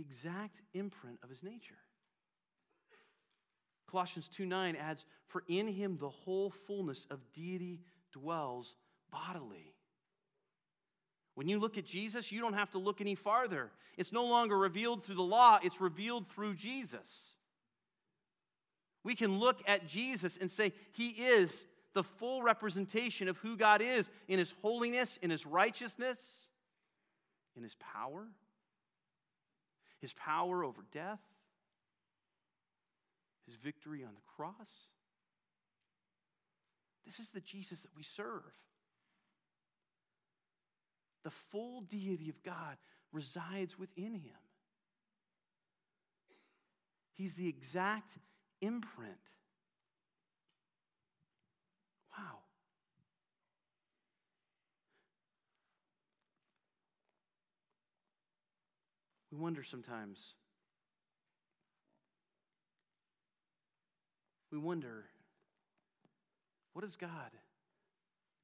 the 0.00 0.06
exact 0.06 0.62
imprint 0.72 1.18
of 1.22 1.28
his 1.28 1.42
nature. 1.42 1.76
Colossians 3.90 4.28
2 4.28 4.46
9 4.46 4.76
adds, 4.76 5.04
For 5.26 5.42
in 5.48 5.68
him 5.68 5.98
the 6.00 6.08
whole 6.08 6.50
fullness 6.50 7.06
of 7.10 7.18
deity 7.34 7.80
dwells 8.12 8.74
bodily. 9.10 9.74
When 11.34 11.48
you 11.48 11.58
look 11.58 11.76
at 11.76 11.84
Jesus, 11.84 12.32
you 12.32 12.40
don't 12.40 12.54
have 12.54 12.70
to 12.72 12.78
look 12.78 13.00
any 13.00 13.14
farther. 13.14 13.70
It's 13.96 14.12
no 14.12 14.24
longer 14.24 14.56
revealed 14.56 15.04
through 15.04 15.16
the 15.16 15.22
law, 15.22 15.58
it's 15.62 15.80
revealed 15.80 16.28
through 16.28 16.54
Jesus. 16.54 17.36
We 19.02 19.14
can 19.14 19.38
look 19.38 19.60
at 19.66 19.86
Jesus 19.86 20.38
and 20.40 20.50
say, 20.50 20.72
He 20.92 21.08
is 21.08 21.64
the 21.94 22.04
full 22.04 22.42
representation 22.42 23.28
of 23.28 23.38
who 23.38 23.56
God 23.56 23.82
is 23.82 24.08
in 24.28 24.38
His 24.38 24.54
holiness, 24.62 25.18
in 25.20 25.30
His 25.30 25.44
righteousness, 25.44 26.22
in 27.56 27.62
His 27.62 27.74
power 27.74 28.28
his 30.00 30.12
power 30.12 30.64
over 30.64 30.82
death, 30.92 31.20
his 33.46 33.56
victory 33.56 34.02
on 34.02 34.14
the 34.14 34.20
cross. 34.36 34.88
This 37.04 37.18
is 37.18 37.30
the 37.30 37.40
Jesus 37.40 37.80
that 37.80 37.96
we 37.96 38.02
serve. 38.02 38.54
The 41.24 41.30
full 41.30 41.82
deity 41.82 42.30
of 42.30 42.42
God 42.42 42.76
resides 43.12 43.78
within 43.78 44.14
him. 44.14 44.38
He's 47.14 47.34
the 47.34 47.48
exact 47.48 48.12
imprint. 48.62 49.18
We 59.30 59.38
wonder 59.38 59.62
sometimes. 59.62 60.34
We 64.50 64.58
wonder 64.58 65.04
what 66.72 66.84
is 66.84 66.96
God 66.96 67.30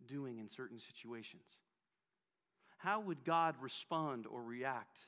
doing 0.07 0.39
in 0.39 0.49
certain 0.49 0.79
situations? 0.79 1.61
How 2.79 3.01
would 3.01 3.25
God 3.25 3.57
respond 3.61 4.27
or 4.27 4.43
react? 4.43 4.99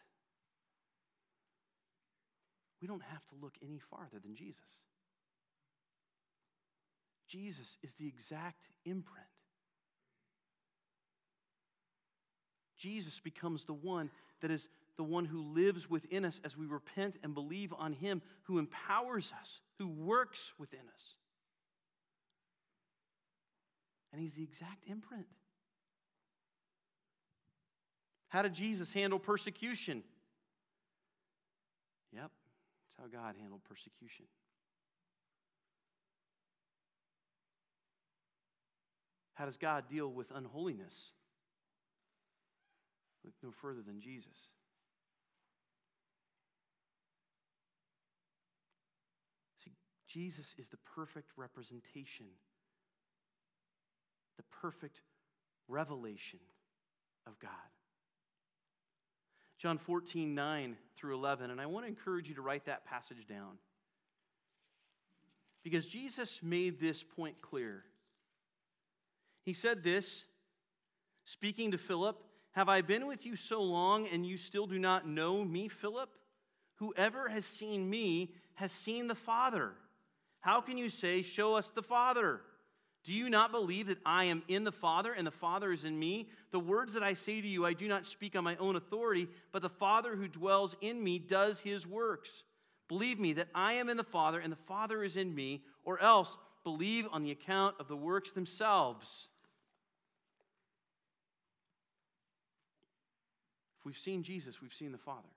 We 2.80 2.88
don't 2.88 3.02
have 3.02 3.24
to 3.26 3.34
look 3.40 3.54
any 3.62 3.78
farther 3.78 4.18
than 4.22 4.34
Jesus. 4.34 4.82
Jesus 7.28 7.76
is 7.82 7.92
the 7.94 8.06
exact 8.06 8.68
imprint. 8.84 9.26
Jesus 12.76 13.20
becomes 13.20 13.64
the 13.64 13.74
one 13.74 14.10
that 14.40 14.50
is 14.50 14.68
the 14.98 15.04
one 15.04 15.24
who 15.24 15.40
lives 15.54 15.88
within 15.88 16.24
us 16.24 16.40
as 16.44 16.56
we 16.56 16.66
repent 16.66 17.16
and 17.22 17.32
believe 17.32 17.72
on 17.78 17.92
Him, 17.94 18.20
who 18.42 18.58
empowers 18.58 19.32
us, 19.40 19.60
who 19.78 19.88
works 19.88 20.52
within 20.58 20.80
us. 20.94 21.14
And 24.12 24.20
He's 24.20 24.34
the 24.34 24.42
exact 24.42 24.84
imprint. 24.88 25.26
How 28.26 28.42
did 28.42 28.52
Jesus 28.52 28.92
handle 28.92 29.20
persecution? 29.20 30.02
Yep, 32.12 32.30
that's 32.98 32.98
how 32.98 33.06
God 33.06 33.36
handled 33.40 33.62
persecution. 33.68 34.26
How 39.34 39.46
does 39.46 39.56
God 39.56 39.84
deal 39.88 40.08
with 40.08 40.32
unholiness? 40.34 41.12
Look 43.24 43.34
no 43.44 43.52
further 43.52 43.82
than 43.82 44.00
Jesus. 44.00 44.34
Jesus 50.08 50.54
is 50.58 50.68
the 50.68 50.78
perfect 50.96 51.30
representation, 51.36 52.26
the 54.36 54.42
perfect 54.60 55.00
revelation 55.68 56.40
of 57.26 57.38
God. 57.38 57.50
John 59.58 59.76
14, 59.76 60.34
9 60.34 60.76
through 60.96 61.14
11, 61.14 61.50
and 61.50 61.60
I 61.60 61.66
want 61.66 61.84
to 61.84 61.88
encourage 61.88 62.28
you 62.28 62.34
to 62.36 62.42
write 62.42 62.66
that 62.66 62.86
passage 62.86 63.26
down. 63.28 63.58
Because 65.62 65.86
Jesus 65.86 66.40
made 66.42 66.80
this 66.80 67.02
point 67.02 67.42
clear. 67.42 67.84
He 69.42 69.52
said 69.52 69.82
this, 69.82 70.24
speaking 71.24 71.72
to 71.72 71.78
Philip, 71.78 72.22
Have 72.52 72.68
I 72.68 72.80
been 72.80 73.06
with 73.06 73.26
you 73.26 73.36
so 73.36 73.60
long 73.60 74.06
and 74.08 74.24
you 74.24 74.36
still 74.36 74.66
do 74.66 74.78
not 74.78 75.06
know 75.06 75.44
me, 75.44 75.68
Philip? 75.68 76.10
Whoever 76.76 77.28
has 77.28 77.44
seen 77.44 77.90
me 77.90 78.34
has 78.54 78.70
seen 78.70 79.08
the 79.08 79.14
Father. 79.14 79.72
How 80.40 80.60
can 80.60 80.78
you 80.78 80.88
say, 80.88 81.22
Show 81.22 81.54
us 81.54 81.68
the 81.68 81.82
Father? 81.82 82.40
Do 83.04 83.14
you 83.14 83.30
not 83.30 83.52
believe 83.52 83.86
that 83.86 83.98
I 84.04 84.24
am 84.24 84.42
in 84.48 84.64
the 84.64 84.72
Father 84.72 85.12
and 85.12 85.26
the 85.26 85.30
Father 85.30 85.72
is 85.72 85.84
in 85.84 85.98
me? 85.98 86.28
The 86.50 86.58
words 86.58 86.94
that 86.94 87.02
I 87.02 87.14
say 87.14 87.40
to 87.40 87.48
you, 87.48 87.64
I 87.64 87.72
do 87.72 87.88
not 87.88 88.06
speak 88.06 88.36
on 88.36 88.44
my 88.44 88.56
own 88.56 88.76
authority, 88.76 89.28
but 89.52 89.62
the 89.62 89.68
Father 89.68 90.14
who 90.14 90.28
dwells 90.28 90.76
in 90.80 91.02
me 91.02 91.18
does 91.18 91.60
his 91.60 91.86
works. 91.86 92.42
Believe 92.88 93.18
me 93.18 93.32
that 93.34 93.48
I 93.54 93.74
am 93.74 93.88
in 93.88 93.96
the 93.96 94.04
Father 94.04 94.40
and 94.40 94.52
the 94.52 94.56
Father 94.56 95.02
is 95.02 95.16
in 95.16 95.34
me, 95.34 95.62
or 95.84 96.00
else 96.00 96.36
believe 96.64 97.06
on 97.12 97.22
the 97.22 97.30
account 97.30 97.76
of 97.78 97.88
the 97.88 97.96
works 97.96 98.32
themselves. 98.32 99.28
If 103.78 103.86
we've 103.86 103.96
seen 103.96 104.22
Jesus, 104.22 104.60
we've 104.60 104.74
seen 104.74 104.92
the 104.92 104.98
Father. 104.98 105.28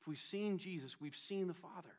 If 0.00 0.06
we've 0.06 0.18
seen 0.18 0.58
Jesus, 0.58 1.00
we've 1.00 1.16
seen 1.16 1.46
the 1.46 1.54
Father. 1.54 1.94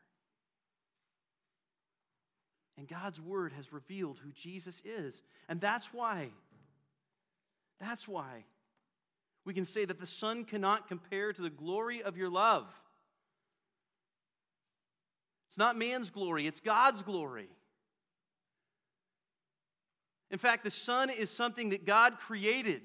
And 2.76 2.88
God's 2.88 3.20
word 3.20 3.52
has 3.52 3.72
revealed 3.72 4.18
who 4.18 4.32
Jesus 4.32 4.82
is. 4.84 5.22
And 5.48 5.60
that's 5.60 5.92
why, 5.92 6.30
that's 7.78 8.08
why 8.08 8.44
we 9.44 9.54
can 9.54 9.64
say 9.64 9.84
that 9.84 10.00
the 10.00 10.06
sun 10.06 10.44
cannot 10.44 10.88
compare 10.88 11.32
to 11.32 11.42
the 11.42 11.50
glory 11.50 12.02
of 12.02 12.16
your 12.16 12.30
love. 12.30 12.66
It's 15.48 15.58
not 15.58 15.76
man's 15.76 16.10
glory, 16.10 16.46
it's 16.46 16.60
God's 16.60 17.02
glory. 17.02 17.48
In 20.30 20.38
fact, 20.38 20.64
the 20.64 20.70
sun 20.70 21.10
is 21.10 21.28
something 21.28 21.70
that 21.70 21.84
God 21.84 22.18
created. 22.18 22.80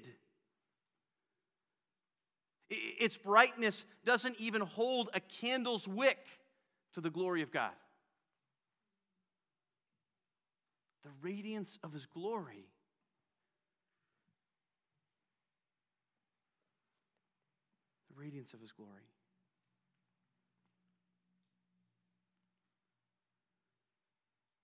Its 2.70 3.16
brightness 3.16 3.84
doesn't 4.04 4.36
even 4.38 4.60
hold 4.60 5.08
a 5.14 5.20
candle's 5.20 5.88
wick 5.88 6.18
to 6.92 7.00
the 7.00 7.10
glory 7.10 7.42
of 7.42 7.50
God. 7.50 7.72
The 11.02 11.10
radiance 11.22 11.78
of 11.82 11.92
His 11.92 12.04
glory. 12.04 12.66
The 18.10 18.20
radiance 18.20 18.52
of 18.52 18.60
His 18.60 18.72
glory. 18.72 19.08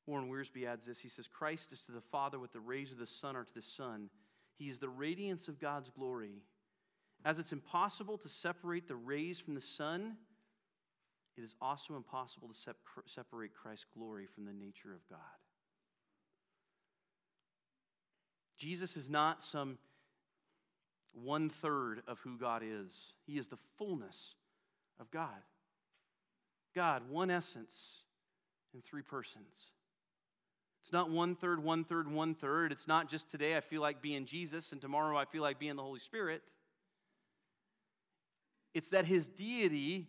Warren 0.06 0.28
Wiersbe 0.28 0.66
adds 0.66 0.84
this. 0.84 0.98
He 0.98 1.08
says, 1.08 1.26
Christ 1.26 1.72
is 1.72 1.80
to 1.82 1.92
the 1.92 2.02
Father 2.02 2.38
what 2.38 2.52
the 2.52 2.60
rays 2.60 2.92
of 2.92 2.98
the 2.98 3.06
sun 3.06 3.36
are 3.36 3.44
to 3.44 3.54
the 3.54 3.62
sun. 3.62 4.10
He 4.58 4.68
is 4.68 4.78
the 4.78 4.88
radiance 4.88 5.48
of 5.48 5.58
God's 5.58 5.88
glory 5.88 6.42
as 7.24 7.38
it's 7.38 7.52
impossible 7.52 8.18
to 8.18 8.28
separate 8.28 8.86
the 8.86 8.96
rays 8.96 9.38
from 9.40 9.54
the 9.54 9.60
sun, 9.60 10.16
it 11.36 11.42
is 11.42 11.54
also 11.60 11.96
impossible 11.96 12.48
to 12.48 12.74
separate 13.06 13.54
Christ's 13.54 13.86
glory 13.96 14.26
from 14.26 14.44
the 14.44 14.52
nature 14.52 14.92
of 14.92 15.08
God. 15.08 15.18
Jesus 18.58 18.96
is 18.96 19.10
not 19.10 19.42
some 19.42 19.78
one 21.12 21.48
third 21.48 22.02
of 22.06 22.18
who 22.20 22.36
God 22.38 22.62
is, 22.64 23.14
He 23.26 23.38
is 23.38 23.48
the 23.48 23.58
fullness 23.78 24.34
of 25.00 25.10
God. 25.10 25.28
God, 26.74 27.02
one 27.08 27.30
essence 27.30 28.00
in 28.74 28.82
three 28.82 29.02
persons. 29.02 29.70
It's 30.82 30.92
not 30.92 31.08
one 31.08 31.34
third, 31.34 31.62
one 31.62 31.84
third, 31.84 32.10
one 32.10 32.34
third. 32.34 32.72
It's 32.72 32.88
not 32.88 33.08
just 33.08 33.30
today 33.30 33.56
I 33.56 33.60
feel 33.60 33.80
like 33.80 34.02
being 34.02 34.26
Jesus 34.26 34.72
and 34.72 34.80
tomorrow 34.80 35.16
I 35.16 35.24
feel 35.24 35.42
like 35.42 35.58
being 35.58 35.76
the 35.76 35.82
Holy 35.82 36.00
Spirit. 36.00 36.42
It's 38.74 38.88
that 38.88 39.06
his 39.06 39.28
deity, 39.28 40.08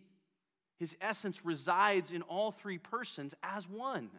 his 0.78 0.96
essence, 1.00 1.44
resides 1.44 2.12
in 2.12 2.22
all 2.22 2.50
three 2.50 2.78
persons 2.78 3.34
as 3.42 3.68
one. 3.68 4.10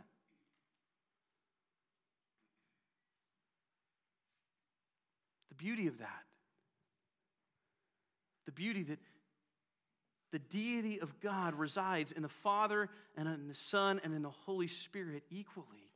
The 5.50 5.56
beauty 5.56 5.88
of 5.88 6.00
that, 6.00 6.24
the 8.46 8.52
beauty 8.54 8.84
that 8.84 9.00
the 10.32 10.40
deity 10.40 11.00
of 11.00 11.20
God 11.20 11.56
resides 11.56 12.12
in 12.12 12.22
the 12.22 12.30
Father 12.30 12.90
and 13.16 13.28
in 13.28 13.48
the 13.48 13.56
Son 13.56 14.02
and 14.04 14.14
in 14.14 14.22
the 14.22 14.30
Holy 14.30 14.68
Spirit 14.68 15.24
equally. 15.30 15.90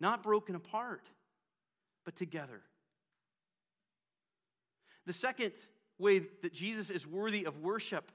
Not 0.00 0.22
broken 0.22 0.54
apart, 0.54 1.06
but 2.04 2.16
together. 2.16 2.62
The 5.06 5.12
second 5.12 5.52
way 6.00 6.20
that 6.42 6.52
Jesus 6.52 6.90
is 6.90 7.06
worthy 7.06 7.44
of 7.44 7.60
worship 7.60 8.10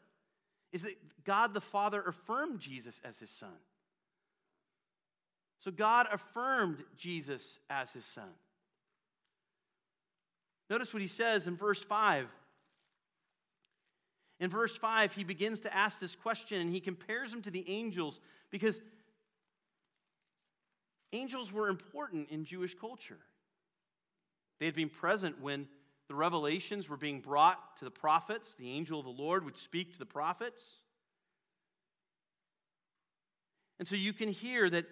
is 0.71 0.82
that 0.84 0.95
God 1.24 1.54
the 1.54 1.62
Father 1.62 2.02
affirmed 2.02 2.60
Jesus 2.60 3.00
as 3.04 3.19
his 3.19 3.30
son. 3.30 3.58
So 5.60 5.71
God 5.71 6.08
affirmed 6.12 6.84
Jesus 6.98 7.60
as 7.69 7.91
his 7.91 8.06
son. 8.06 8.30
Notice 10.69 10.93
what 10.93 11.02
he 11.02 11.08
says 11.08 11.48
in 11.48 11.56
verse 11.56 11.82
5. 11.82 12.28
In 14.39 14.50
verse 14.50 14.76
5, 14.76 15.13
he 15.13 15.24
begins 15.24 15.62
to 15.62 15.76
ask 15.76 16.00
this 16.00 16.15
question 16.15 16.60
and 16.60 16.69
he 16.69 16.80
compares 16.80 17.32
him 17.32 17.41
to 17.43 17.52
the 17.52 17.63
angels 17.69 18.19
because 18.52 18.82
angels 21.13 21.52
were 21.52 21.69
important 21.69 22.30
in 22.30 22.43
Jewish 22.43 22.76
culture. 22.78 23.19
They 24.60 24.65
had 24.65 24.76
been 24.76 24.89
present 24.89 25.41
when 25.41 25.67
the 26.08 26.15
revelations 26.15 26.88
were 26.88 26.98
being 26.98 27.20
brought 27.20 27.78
to 27.80 27.86
the 27.86 27.91
prophets. 27.91 28.56
The 28.56 28.70
angel 28.70 29.00
of 29.00 29.06
the 29.06 29.12
Lord 29.12 29.44
would 29.44 29.58
speak 29.58 29.94
to 29.94 30.00
the 30.00 30.06
prophets. 30.06 30.62
And 33.80 33.88
so 33.88 33.96
you 33.96 34.13
can 34.13 34.30
hear 34.30 34.70
that 34.70 34.86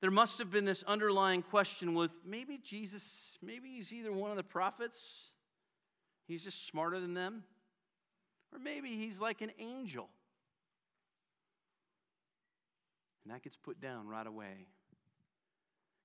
there 0.00 0.10
must 0.10 0.38
have 0.38 0.50
been 0.50 0.64
this 0.64 0.82
underlying 0.84 1.42
question 1.42 1.94
with 1.94 2.10
maybe 2.24 2.58
Jesus, 2.58 3.38
maybe 3.42 3.68
he's 3.68 3.92
either 3.92 4.12
one 4.12 4.30
of 4.30 4.36
the 4.36 4.42
prophets, 4.42 5.30
he's 6.26 6.44
just 6.44 6.66
smarter 6.66 7.00
than 7.00 7.14
them, 7.14 7.44
or 8.52 8.58
maybe 8.58 8.96
he's 8.96 9.20
like 9.20 9.40
an 9.40 9.50
angel. 9.58 10.08
And 13.24 13.34
that 13.34 13.42
gets 13.42 13.56
put 13.56 13.80
down 13.80 14.06
right 14.06 14.26
away. 14.26 14.68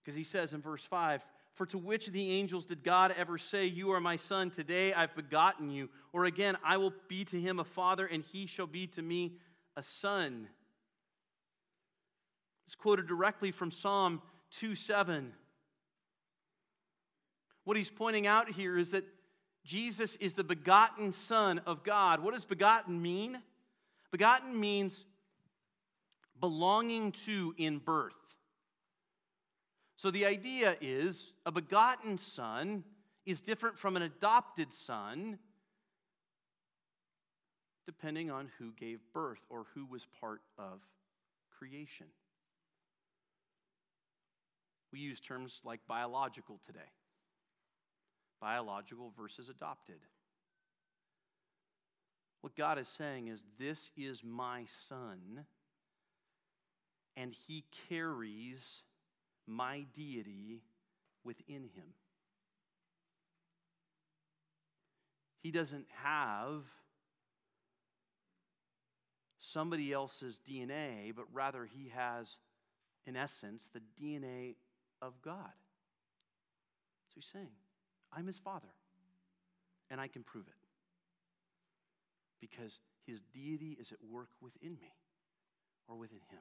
Because 0.04 0.16
he 0.16 0.24
says 0.24 0.54
in 0.54 0.62
verse 0.62 0.84
5 0.84 1.22
for 1.54 1.66
to 1.68 1.78
which 1.78 2.08
of 2.08 2.14
the 2.14 2.32
angels 2.32 2.66
did 2.66 2.84
God 2.84 3.14
ever 3.18 3.38
say, 3.38 3.66
You 3.66 3.92
are 3.92 4.00
my 4.00 4.16
son, 4.16 4.52
today 4.52 4.94
I've 4.94 5.16
begotten 5.16 5.70
you? 5.70 5.90
Or 6.14 6.26
again, 6.26 6.58
I 6.64 6.78
will 6.78 6.94
be 7.08 7.26
to 7.26 7.40
him 7.40 7.60
a 7.60 7.64
father, 7.64 8.06
and 8.06 8.24
he 8.24 8.46
shall 8.46 8.68
be 8.68 8.88
to 8.88 9.02
me 9.02 9.34
a 9.76 9.84
son. 9.84 10.48
It's 12.66 12.76
quoted 12.76 13.08
directly 13.08 13.52
from 13.52 13.72
Psalm 13.72 14.22
2 14.52 14.76
7. 14.76 15.34
What 17.64 17.78
he's 17.78 17.90
pointing 17.90 18.28
out 18.28 18.50
here 18.50 18.78
is 18.78 18.92
that 18.92 19.06
Jesus 19.64 20.16
is 20.16 20.34
the 20.34 20.44
begotten 20.44 21.12
Son 21.12 21.60
of 21.66 21.84
God. 21.84 22.24
What 22.24 22.34
does 22.34 22.46
begotten 22.46 23.02
mean? 23.02 23.40
Begotten 24.12 24.60
means 24.60 25.06
belonging 26.40 27.12
to 27.26 27.54
in 27.58 27.78
birth. 27.78 28.16
So 30.02 30.10
the 30.10 30.26
idea 30.26 30.78
is 30.82 31.32
a 31.46 31.52
begotten 31.52 32.18
son 32.18 32.84
is 33.24 33.40
different 33.40 33.78
from 33.78 33.96
an 33.96 34.02
adopted 34.02 34.74
son 34.74 35.38
depending 37.86 38.32
on 38.32 38.50
who 38.58 38.72
gave 38.72 39.00
birth 39.14 39.42
or 39.48 39.68
who 39.76 39.86
was 39.86 40.08
part 40.20 40.42
of 40.58 40.82
creation. 41.56 42.08
We 44.92 44.98
use 44.98 45.20
terms 45.20 45.62
like 45.64 45.82
biological 45.88 46.60
today 46.66 46.80
biological 48.42 49.14
versus 49.16 49.50
adopted. 49.50 50.00
What 52.42 52.56
God 52.56 52.80
is 52.80 52.88
saying 52.88 53.28
is, 53.28 53.44
This 53.60 53.92
is 53.96 54.24
my 54.24 54.66
son, 54.80 55.46
and 57.16 57.36
he 57.48 57.66
carries 57.88 58.82
my 59.48 59.86
deity 59.94 60.62
within 61.24 61.70
him. 61.76 61.94
He 65.42 65.52
doesn't 65.52 65.88
have 66.04 66.64
somebody 69.40 69.92
else's 69.92 70.40
DNA, 70.48 71.14
but 71.16 71.26
rather 71.34 71.66
he 71.66 71.92
has, 71.96 72.38
in 73.06 73.16
essence, 73.16 73.70
the 73.74 73.82
DNA 74.00 74.56
of 75.02 75.22
God. 75.22 75.54
So 77.10 77.16
he's 77.16 77.26
saying, 77.26 77.50
I'm 78.14 78.28
his 78.28 78.38
father, 78.38 78.70
and 79.90 80.00
I 80.00 80.08
can 80.08 80.24
prove 80.24 80.48
it. 80.48 80.54
Because 82.40 82.80
his 83.06 83.22
deity 83.34 83.78
is 83.80 83.92
at 83.92 83.98
work 84.08 84.30
within 84.42 84.78
me 84.80 84.94
or 85.88 85.96
within 85.96 86.20
him. 86.30 86.40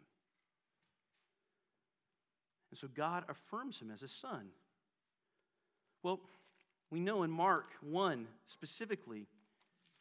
And 2.71 2.79
so 2.79 2.89
God 2.89 3.25
affirms 3.29 3.81
him 3.81 3.91
as 3.91 4.03
a 4.03 4.09
son. 4.09 4.49
Well, 6.03 6.21
we 6.91 7.01
know 7.01 7.23
in 7.23 7.31
Mark 7.31 7.73
1 7.83 8.27
specifically 8.47 9.27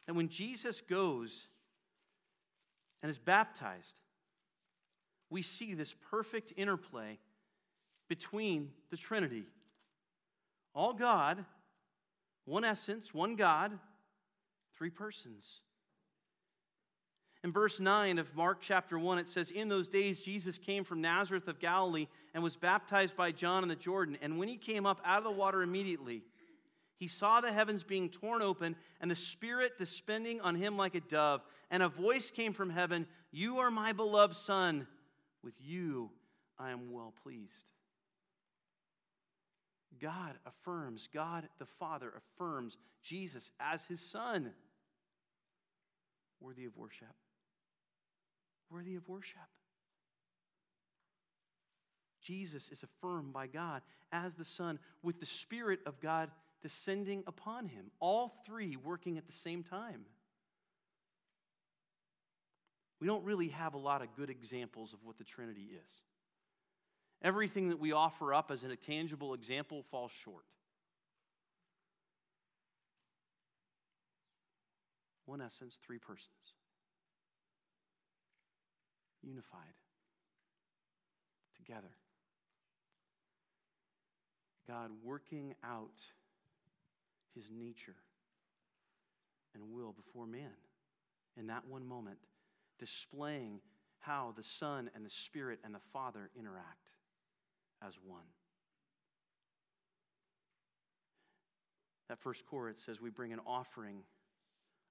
that 0.06 0.14
when 0.14 0.28
Jesus 0.28 0.80
goes 0.80 1.46
and 3.02 3.10
is 3.10 3.18
baptized, 3.18 4.00
we 5.30 5.42
see 5.42 5.74
this 5.74 5.94
perfect 6.10 6.52
interplay 6.56 7.18
between 8.08 8.70
the 8.90 8.96
Trinity. 8.96 9.44
All 10.74 10.92
God, 10.92 11.44
one 12.44 12.64
essence, 12.64 13.14
one 13.14 13.36
God, 13.36 13.78
three 14.76 14.90
persons. 14.90 15.60
In 17.42 17.52
verse 17.52 17.80
9 17.80 18.18
of 18.18 18.34
Mark 18.36 18.58
chapter 18.60 18.98
1, 18.98 19.18
it 19.18 19.28
says, 19.28 19.50
In 19.50 19.68
those 19.68 19.88
days, 19.88 20.20
Jesus 20.20 20.58
came 20.58 20.84
from 20.84 21.00
Nazareth 21.00 21.48
of 21.48 21.58
Galilee 21.58 22.06
and 22.34 22.42
was 22.42 22.56
baptized 22.56 23.16
by 23.16 23.32
John 23.32 23.62
in 23.62 23.70
the 23.70 23.76
Jordan. 23.76 24.18
And 24.20 24.38
when 24.38 24.48
he 24.48 24.58
came 24.58 24.84
up 24.84 25.00
out 25.04 25.18
of 25.18 25.24
the 25.24 25.30
water 25.30 25.62
immediately, 25.62 26.22
he 26.98 27.08
saw 27.08 27.40
the 27.40 27.50
heavens 27.50 27.82
being 27.82 28.10
torn 28.10 28.42
open 28.42 28.76
and 29.00 29.10
the 29.10 29.16
Spirit 29.16 29.78
descending 29.78 30.42
on 30.42 30.54
him 30.54 30.76
like 30.76 30.94
a 30.94 31.00
dove. 31.00 31.40
And 31.70 31.82
a 31.82 31.88
voice 31.88 32.30
came 32.30 32.52
from 32.52 32.68
heaven 32.68 33.06
You 33.32 33.58
are 33.58 33.70
my 33.70 33.94
beloved 33.94 34.36
Son. 34.36 34.86
With 35.42 35.54
you 35.58 36.10
I 36.58 36.72
am 36.72 36.92
well 36.92 37.14
pleased. 37.22 37.64
God 39.98 40.34
affirms, 40.44 41.08
God 41.12 41.48
the 41.58 41.66
Father 41.78 42.12
affirms 42.16 42.76
Jesus 43.02 43.50
as 43.58 43.82
his 43.86 44.00
Son, 44.00 44.52
worthy 46.38 46.66
of 46.66 46.76
worship 46.76 47.08
worthy 48.70 48.96
of 48.96 49.08
worship. 49.08 49.38
Jesus 52.22 52.70
is 52.70 52.82
affirmed 52.82 53.32
by 53.32 53.46
God 53.46 53.82
as 54.12 54.34
the 54.34 54.44
Son 54.44 54.78
with 55.02 55.20
the 55.20 55.26
Spirit 55.26 55.80
of 55.86 56.00
God 56.00 56.30
descending 56.62 57.24
upon 57.26 57.66
him, 57.66 57.86
all 57.98 58.34
three 58.46 58.76
working 58.76 59.16
at 59.16 59.26
the 59.26 59.32
same 59.32 59.62
time. 59.62 60.02
We 63.00 63.06
don't 63.06 63.24
really 63.24 63.48
have 63.48 63.72
a 63.72 63.78
lot 63.78 64.02
of 64.02 64.14
good 64.14 64.28
examples 64.28 64.92
of 64.92 64.98
what 65.02 65.16
the 65.16 65.24
Trinity 65.24 65.70
is. 65.72 65.92
Everything 67.22 67.70
that 67.70 67.78
we 67.78 67.92
offer 67.92 68.34
up 68.34 68.50
as 68.50 68.62
a 68.62 68.76
tangible 68.76 69.32
example 69.32 69.84
falls 69.90 70.12
short. 70.22 70.44
One 75.24 75.40
essence, 75.40 75.78
three 75.82 75.98
persons 75.98 76.54
unified 79.22 79.74
together. 81.56 81.94
God 84.66 84.90
working 85.02 85.54
out 85.64 86.02
his 87.34 87.50
nature 87.50 87.96
and 89.54 89.72
will 89.72 89.92
before 89.92 90.26
man 90.26 90.52
in 91.36 91.46
that 91.48 91.66
one 91.66 91.86
moment, 91.86 92.18
displaying 92.78 93.60
how 93.98 94.32
the 94.36 94.42
Son 94.42 94.90
and 94.94 95.04
the 95.04 95.10
Spirit 95.10 95.58
and 95.64 95.74
the 95.74 95.80
Father 95.92 96.30
interact 96.38 96.88
as 97.86 97.94
one. 98.04 98.24
That 102.08 102.18
first 102.18 102.44
chorus 102.46 102.78
says, 102.84 103.00
We 103.00 103.10
bring 103.10 103.32
an 103.32 103.40
offering 103.46 104.02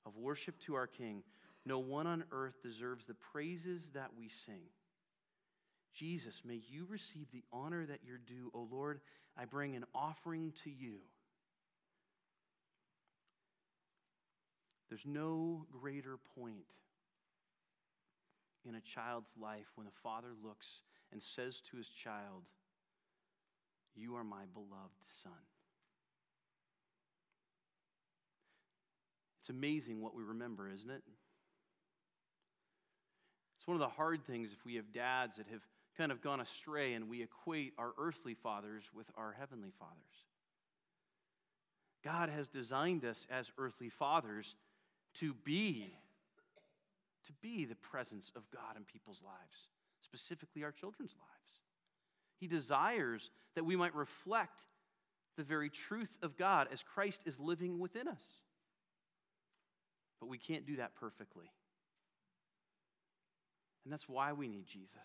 of 0.05 0.15
worship 0.17 0.59
to 0.61 0.75
our 0.75 0.87
King 0.87 1.23
no 1.69 1.77
one 1.77 2.07
on 2.07 2.23
earth 2.31 2.63
deserves 2.63 3.05
the 3.05 3.13
praises 3.13 3.91
that 3.93 4.09
we 4.17 4.27
sing. 4.27 4.63
Jesus, 5.93 6.41
may 6.43 6.59
you 6.67 6.87
receive 6.89 7.27
the 7.31 7.43
honor 7.53 7.85
that 7.85 7.99
you're 8.03 8.17
due. 8.17 8.51
O 8.55 8.67
Lord, 8.71 9.01
I 9.37 9.45
bring 9.45 9.75
an 9.75 9.85
offering 9.93 10.51
to 10.63 10.71
you. 10.71 10.97
There's 14.89 15.05
no 15.05 15.67
greater 15.71 16.17
point 16.35 16.73
in 18.67 18.73
a 18.73 18.81
child's 18.81 19.37
life 19.39 19.67
when 19.75 19.85
a 19.85 20.01
father 20.01 20.29
looks 20.43 20.81
and 21.11 21.21
says 21.21 21.61
to 21.69 21.77
his 21.77 21.87
child, 21.87 22.49
You 23.95 24.15
are 24.15 24.23
my 24.23 24.45
beloved 24.55 25.05
son. 25.21 25.31
It's 29.39 29.49
amazing 29.49 30.01
what 30.01 30.15
we 30.15 30.23
remember, 30.23 30.67
isn't 30.67 30.89
it? 30.89 31.03
One 33.69 33.75
of 33.75 33.81
the 33.81 33.95
hard 33.95 34.25
things 34.25 34.51
if 34.51 34.65
we 34.65 34.77
have 34.77 34.91
dads 34.91 35.35
that 35.35 35.45
have 35.51 35.61
kind 35.95 36.11
of 36.11 36.23
gone 36.23 36.39
astray 36.39 36.95
and 36.95 37.07
we 37.07 37.21
equate 37.21 37.73
our 37.77 37.91
earthly 37.99 38.33
fathers 38.33 38.81
with 38.95 39.05
our 39.15 39.31
heavenly 39.31 39.69
fathers. 39.77 40.25
God 42.03 42.29
has 42.29 42.47
designed 42.47 43.05
us 43.05 43.27
as 43.29 43.51
earthly 43.59 43.89
fathers 43.89 44.55
to 45.19 45.35
be 45.35 45.93
to 47.27 47.33
be 47.43 47.63
the 47.63 47.75
presence 47.75 48.31
of 48.35 48.41
God 48.49 48.75
in 48.75 48.85
people's 48.85 49.21
lives, 49.23 49.67
specifically 50.01 50.63
our 50.63 50.71
children's 50.71 51.13
lives. 51.13 51.61
He 52.39 52.47
desires 52.47 53.29
that 53.53 53.65
we 53.65 53.75
might 53.75 53.93
reflect 53.93 54.63
the 55.37 55.43
very 55.43 55.69
truth 55.69 56.17
of 56.23 56.37
God 56.37 56.69
as 56.73 56.81
Christ 56.81 57.21
is 57.27 57.39
living 57.39 57.77
within 57.77 58.07
us. 58.07 58.25
But 60.19 60.27
we 60.27 60.39
can't 60.39 60.65
do 60.65 60.77
that 60.77 60.95
perfectly. 60.95 61.51
And 63.83 63.93
that's 63.93 64.07
why 64.07 64.33
we 64.33 64.47
need 64.47 64.65
Jesus. 64.65 64.95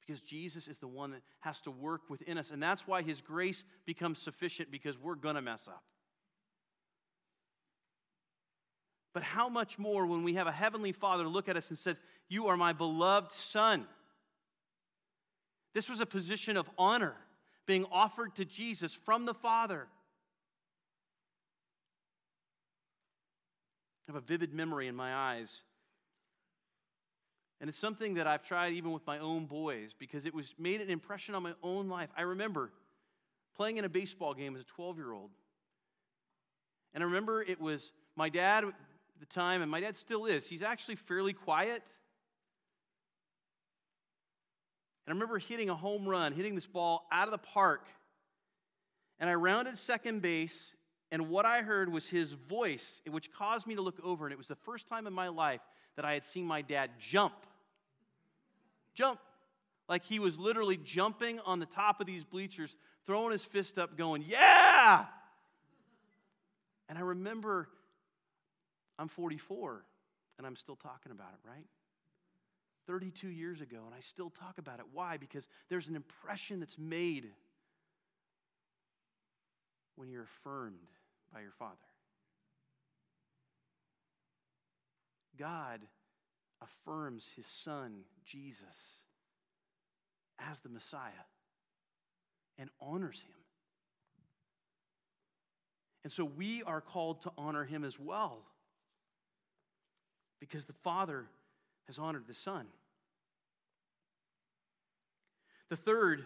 Because 0.00 0.20
Jesus 0.20 0.68
is 0.68 0.78
the 0.78 0.88
one 0.88 1.12
that 1.12 1.22
has 1.40 1.60
to 1.62 1.70
work 1.70 2.02
within 2.08 2.38
us. 2.38 2.50
And 2.50 2.62
that's 2.62 2.86
why 2.86 3.02
his 3.02 3.20
grace 3.20 3.64
becomes 3.86 4.20
sufficient 4.20 4.70
because 4.70 4.98
we're 4.98 5.14
going 5.14 5.36
to 5.36 5.42
mess 5.42 5.68
up. 5.68 5.82
But 9.12 9.22
how 9.22 9.48
much 9.48 9.78
more 9.78 10.06
when 10.06 10.22
we 10.22 10.34
have 10.34 10.46
a 10.46 10.52
heavenly 10.52 10.92
Father 10.92 11.26
look 11.26 11.48
at 11.48 11.56
us 11.56 11.68
and 11.70 11.78
said, 11.78 11.96
You 12.28 12.46
are 12.46 12.56
my 12.56 12.72
beloved 12.72 13.32
Son? 13.32 13.86
This 15.74 15.88
was 15.88 16.00
a 16.00 16.06
position 16.06 16.56
of 16.56 16.68
honor 16.78 17.14
being 17.66 17.86
offered 17.92 18.34
to 18.36 18.44
Jesus 18.44 18.94
from 18.94 19.26
the 19.26 19.34
Father. 19.34 19.86
I 24.08 24.12
have 24.12 24.22
a 24.22 24.26
vivid 24.26 24.52
memory 24.52 24.88
in 24.88 24.96
my 24.96 25.14
eyes 25.14 25.62
and 27.60 27.68
it's 27.68 27.78
something 27.78 28.14
that 28.14 28.26
I've 28.26 28.42
tried 28.42 28.72
even 28.72 28.90
with 28.90 29.06
my 29.06 29.18
own 29.18 29.44
boys 29.44 29.94
because 29.98 30.24
it 30.24 30.34
was 30.34 30.54
made 30.58 30.80
an 30.80 30.88
impression 30.88 31.34
on 31.34 31.42
my 31.42 31.52
own 31.62 31.88
life. 31.88 32.08
I 32.16 32.22
remember 32.22 32.72
playing 33.54 33.76
in 33.76 33.84
a 33.84 33.88
baseball 33.88 34.32
game 34.32 34.54
as 34.54 34.62
a 34.62 34.64
12 34.64 34.96
year 34.96 35.12
old. 35.12 35.30
And 36.94 37.04
I 37.04 37.06
remember 37.06 37.42
it 37.42 37.60
was 37.60 37.92
my 38.16 38.30
dad 38.30 38.64
at 38.64 38.72
the 39.20 39.26
time, 39.26 39.60
and 39.60 39.70
my 39.70 39.80
dad 39.80 39.94
still 39.96 40.24
is. 40.24 40.46
He's 40.46 40.62
actually 40.62 40.96
fairly 40.96 41.34
quiet. 41.34 41.82
And 45.06 45.08
I 45.08 45.12
remember 45.12 45.38
hitting 45.38 45.68
a 45.68 45.74
home 45.74 46.08
run, 46.08 46.32
hitting 46.32 46.54
this 46.54 46.66
ball 46.66 47.06
out 47.12 47.28
of 47.28 47.32
the 47.32 47.38
park. 47.38 47.86
And 49.18 49.28
I 49.28 49.34
rounded 49.34 49.76
second 49.76 50.22
base, 50.22 50.74
and 51.12 51.28
what 51.28 51.44
I 51.44 51.60
heard 51.60 51.92
was 51.92 52.06
his 52.06 52.32
voice, 52.32 53.02
which 53.06 53.30
caused 53.30 53.66
me 53.66 53.74
to 53.74 53.82
look 53.82 54.00
over. 54.02 54.24
And 54.24 54.32
it 54.32 54.38
was 54.38 54.48
the 54.48 54.56
first 54.56 54.88
time 54.88 55.06
in 55.06 55.12
my 55.12 55.28
life 55.28 55.60
that 55.96 56.06
I 56.06 56.14
had 56.14 56.24
seen 56.24 56.46
my 56.46 56.62
dad 56.62 56.92
jump 56.98 57.34
jump. 59.00 59.18
Like 59.88 60.04
he 60.04 60.18
was 60.18 60.38
literally 60.38 60.76
jumping 60.76 61.40
on 61.40 61.58
the 61.58 61.66
top 61.66 62.00
of 62.00 62.06
these 62.06 62.22
bleachers, 62.22 62.76
throwing 63.06 63.32
his 63.32 63.42
fist 63.42 63.78
up, 63.78 63.96
going, 63.96 64.24
Yeah! 64.26 65.06
And 66.88 66.98
I 66.98 67.02
remember 67.02 67.68
I'm 68.98 69.08
44 69.08 69.84
and 70.38 70.46
I'm 70.46 70.56
still 70.56 70.76
talking 70.76 71.12
about 71.12 71.32
it, 71.32 71.48
right? 71.48 71.66
32 72.86 73.28
years 73.28 73.60
ago, 73.60 73.78
and 73.86 73.94
I 73.94 74.00
still 74.00 74.30
talk 74.30 74.58
about 74.58 74.80
it. 74.80 74.86
Why? 74.92 75.16
Because 75.16 75.46
there's 75.68 75.86
an 75.86 75.96
impression 75.96 76.60
that's 76.60 76.78
made 76.78 77.28
when 79.96 80.10
you're 80.10 80.24
affirmed 80.24 80.78
by 81.32 81.40
your 81.40 81.52
Father. 81.52 81.76
God 85.38 85.80
affirms 86.62 87.28
his 87.36 87.46
son, 87.46 88.00
Jesus, 88.24 89.02
as 90.38 90.60
the 90.60 90.68
Messiah 90.68 91.26
and 92.58 92.70
honors 92.80 93.22
him. 93.22 93.34
And 96.02 96.12
so 96.12 96.24
we 96.24 96.62
are 96.62 96.80
called 96.80 97.22
to 97.22 97.32
honor 97.36 97.64
him 97.64 97.84
as 97.84 97.98
well 97.98 98.38
because 100.40 100.64
the 100.64 100.72
Father 100.72 101.26
has 101.86 101.98
honored 101.98 102.26
the 102.26 102.34
Son. 102.34 102.66
The 105.68 105.76
third 105.76 106.24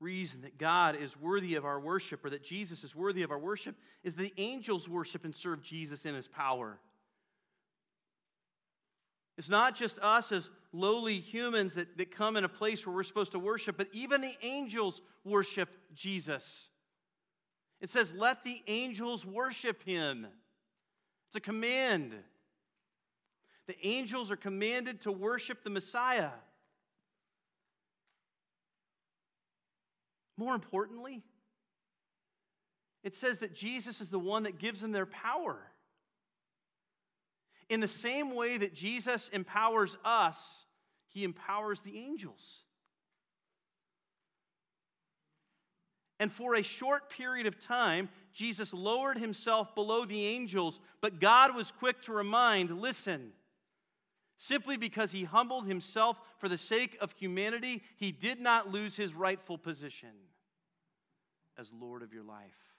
reason 0.00 0.42
that 0.42 0.58
God 0.58 0.96
is 0.96 1.18
worthy 1.18 1.54
of 1.54 1.64
our 1.64 1.80
worship 1.80 2.24
or 2.24 2.30
that 2.30 2.42
Jesus 2.42 2.84
is 2.84 2.94
worthy 2.94 3.22
of 3.22 3.30
our 3.30 3.38
worship 3.38 3.76
is 4.04 4.14
the 4.14 4.32
angels 4.36 4.88
worship 4.88 5.24
and 5.24 5.34
serve 5.34 5.62
Jesus 5.62 6.04
in 6.04 6.14
his 6.14 6.28
power. 6.28 6.78
It's 9.38 9.48
not 9.48 9.76
just 9.76 9.98
us 9.98 10.32
as 10.32 10.48
lowly 10.72 11.20
humans 11.20 11.74
that, 11.74 11.98
that 11.98 12.10
come 12.10 12.36
in 12.36 12.44
a 12.44 12.48
place 12.48 12.86
where 12.86 12.94
we're 12.94 13.02
supposed 13.02 13.32
to 13.32 13.38
worship, 13.38 13.76
but 13.76 13.88
even 13.92 14.20
the 14.20 14.34
angels 14.42 15.00
worship 15.24 15.68
Jesus. 15.94 16.68
It 17.80 17.90
says, 17.90 18.12
Let 18.14 18.44
the 18.44 18.62
angels 18.66 19.26
worship 19.26 19.82
him. 19.84 20.26
It's 21.28 21.36
a 21.36 21.40
command. 21.40 22.14
The 23.66 23.86
angels 23.86 24.30
are 24.30 24.36
commanded 24.36 25.02
to 25.02 25.12
worship 25.12 25.64
the 25.64 25.70
Messiah. 25.70 26.30
More 30.38 30.54
importantly, 30.54 31.22
it 33.02 33.14
says 33.14 33.38
that 33.38 33.54
Jesus 33.54 34.00
is 34.00 34.10
the 34.10 34.18
one 34.18 34.44
that 34.44 34.58
gives 34.58 34.80
them 34.80 34.92
their 34.92 35.06
power. 35.06 35.58
In 37.68 37.80
the 37.80 37.88
same 37.88 38.34
way 38.34 38.56
that 38.58 38.74
Jesus 38.74 39.28
empowers 39.32 39.96
us, 40.04 40.64
he 41.08 41.24
empowers 41.24 41.80
the 41.80 41.98
angels. 41.98 42.62
And 46.18 46.32
for 46.32 46.54
a 46.54 46.62
short 46.62 47.10
period 47.10 47.46
of 47.46 47.58
time, 47.58 48.08
Jesus 48.32 48.72
lowered 48.72 49.18
himself 49.18 49.74
below 49.74 50.04
the 50.04 50.24
angels, 50.24 50.80
but 51.00 51.20
God 51.20 51.54
was 51.54 51.72
quick 51.72 52.00
to 52.02 52.12
remind 52.12 52.70
listen, 52.70 53.32
simply 54.38 54.76
because 54.76 55.12
he 55.12 55.24
humbled 55.24 55.66
himself 55.66 56.18
for 56.38 56.48
the 56.48 56.58
sake 56.58 56.96
of 57.00 57.12
humanity, 57.12 57.82
he 57.96 58.12
did 58.12 58.40
not 58.40 58.70
lose 58.70 58.96
his 58.96 59.14
rightful 59.14 59.58
position 59.58 60.10
as 61.58 61.72
Lord 61.72 62.02
of 62.02 62.12
your 62.12 62.24
life 62.24 62.74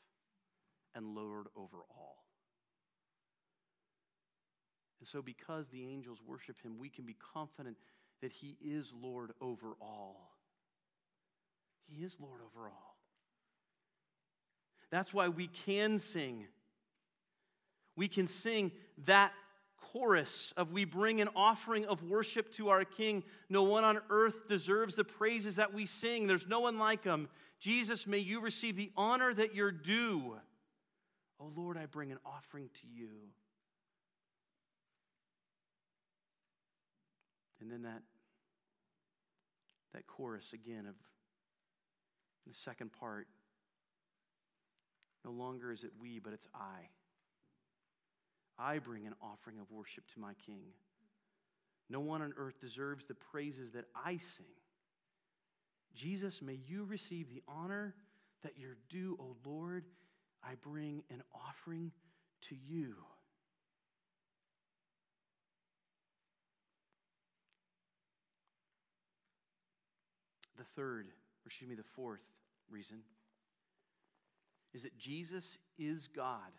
and 0.95 1.15
Lord 1.15 1.47
over 1.56 1.78
all. 1.89 2.27
And 5.00 5.08
so, 5.08 5.22
because 5.22 5.68
the 5.68 5.84
angels 5.84 6.20
worship 6.26 6.62
him, 6.62 6.78
we 6.80 6.90
can 6.90 7.06
be 7.06 7.16
confident 7.34 7.78
that 8.22 8.32
he 8.32 8.58
is 8.64 8.92
Lord 9.00 9.32
over 9.42 9.76
all. 9.82 10.36
He 11.88 12.04
is 12.04 12.18
Lord 12.20 12.42
over 12.42 12.68
all. 12.68 12.98
That's 14.90 15.14
why 15.14 15.30
we 15.30 15.48
can 15.48 16.00
sing. 16.00 16.48
We 17.96 18.08
can 18.08 18.28
sing 18.28 18.72
that 19.06 19.34
chorus 19.78 20.54
of 20.58 20.72
we 20.72 20.86
bring 20.86 21.22
an 21.22 21.30
offering 21.36 21.86
of 21.86 22.04
worship 22.04 22.52
to 22.52 22.70
our 22.70 22.84
king 22.84 23.24
no 23.48 23.64
one 23.64 23.84
on 23.84 24.00
earth 24.10 24.48
deserves 24.50 24.96
the 24.96 25.04
praises 25.04 25.56
that 25.58 25.74
we 25.74 25.86
sing 25.86 26.28
there's 26.28 26.48
no 26.48 26.60
one 26.62 26.80
like 26.80 27.04
him 27.04 27.30
jesus 27.60 28.08
may 28.08 28.18
you 28.18 28.42
receive 28.42 28.76
the 28.76 28.92
honor 28.98 29.34
that 29.34 29.56
you're 29.56 29.72
due 29.72 30.36
oh 31.40 31.52
lord 31.56 31.78
i 31.78 31.86
bring 31.86 32.12
an 32.12 32.18
offering 32.26 32.70
to 32.74 32.88
you 32.88 33.10
and 37.62 37.72
then 37.72 37.84
that 37.84 38.02
that 39.93 40.06
chorus 40.08 40.54
again 40.54 40.86
of 40.86 40.96
the 42.46 42.54
second 42.54 42.91
part 42.91 43.28
no 45.26 45.32
longer 45.32 45.72
is 45.72 45.84
it 45.84 45.91
we, 46.00 46.20
but 46.20 46.34
it's 46.34 46.48
I. 46.56 46.89
I 48.58 48.80
bring 48.80 49.06
an 49.06 49.13
offering 49.22 49.60
of 49.60 49.70
worship 49.72 50.06
to 50.13 50.20
my 50.20 50.34
King. 50.46 50.62
No 51.89 52.00
one 52.00 52.22
on 52.22 52.34
earth 52.38 52.60
deserves 52.60 53.06
the 53.06 53.13
praises 53.13 53.72
that 53.72 53.86
I 53.93 54.12
sing. 54.13 54.46
Jesus, 55.93 56.41
may 56.41 56.60
you 56.65 56.86
receive 56.86 57.30
the 57.30 57.43
honor 57.48 57.93
that 58.43 58.54
you're 58.58 58.78
due, 58.89 59.17
O 59.20 59.36
Lord. 59.46 59.86
I 60.43 60.56
bring 60.62 61.04
an 61.10 61.24
offering 61.34 61.91
to 62.50 62.56
you. 62.56 62.96
The 70.58 70.63
third, 70.76 71.06
or 71.08 71.48
excuse 71.48 71.70
me, 71.70 71.76
the 71.76 71.84
fourth 71.84 72.22
reason 72.70 72.98
is 74.74 74.84
that 74.84 74.98
Jesus 74.98 75.58
is 75.78 76.08
God 76.13 76.52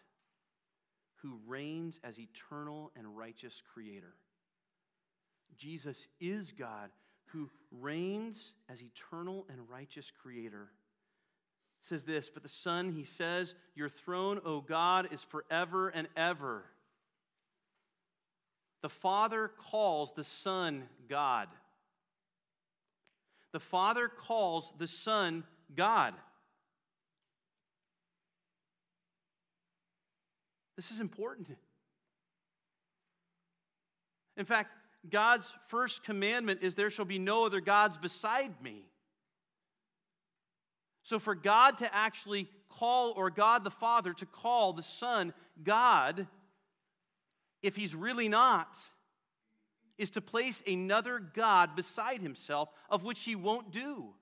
who 1.23 1.39
reigns 1.47 2.01
as 2.05 2.19
eternal 2.19 2.93
and 2.97 3.17
righteous 3.17 3.63
creator. 3.73 4.15
Jesus 5.57 6.07
is 6.21 6.53
God 6.53 6.91
who 7.27 7.51
reigns 7.71 8.53
as 8.69 8.83
eternal 8.83 9.47
and 9.51 9.69
righteous 9.69 10.11
creator. 10.23 10.69
It 11.81 11.87
says 11.87 12.05
this, 12.05 12.31
but 12.31 12.43
the 12.43 12.49
Son, 12.49 12.93
he 12.93 13.05
says, 13.05 13.55
Your 13.75 13.89
throne, 13.89 14.41
O 14.45 14.61
God, 14.61 15.09
is 15.13 15.23
forever 15.23 15.89
and 15.89 16.09
ever. 16.17 16.65
The 18.83 18.89
Father 18.89 19.51
calls 19.71 20.13
the 20.13 20.25
Son 20.25 20.85
God. 21.09 21.49
The 23.53 23.61
Father 23.61 24.09
calls 24.09 24.73
the 24.79 24.87
Son 24.87 25.45
God. 25.75 26.15
This 30.77 30.91
is 30.91 31.01
important. 31.01 31.49
In 34.37 34.45
fact, 34.45 34.71
God's 35.11 35.53
first 35.67 36.05
commandment 36.05 36.61
is 36.63 36.75
there 36.75 36.91
shall 36.91 37.05
be 37.05 37.19
no 37.19 37.47
other 37.47 37.61
gods 37.61 37.99
beside 37.99 38.63
me. 38.63 38.85
So, 41.03 41.19
for 41.19 41.35
God 41.35 41.79
to 41.79 41.95
actually 41.95 42.49
call, 42.69 43.13
or 43.17 43.31
God 43.31 43.65
the 43.65 43.71
Father 43.71 44.13
to 44.13 44.27
call 44.27 44.73
the 44.73 44.83
Son 44.83 45.33
God, 45.65 46.27
if 47.63 47.75
he's 47.75 47.95
really 47.95 48.29
not, 48.29 48.77
is 49.99 50.11
to 50.11 50.21
place 50.21 50.63
another 50.67 51.19
God 51.19 51.75
beside 51.77 52.21
himself, 52.21 52.71
of 52.89 53.03
which 53.03 53.21
he 53.23 53.35
won't 53.35 53.73
do, 53.73 54.15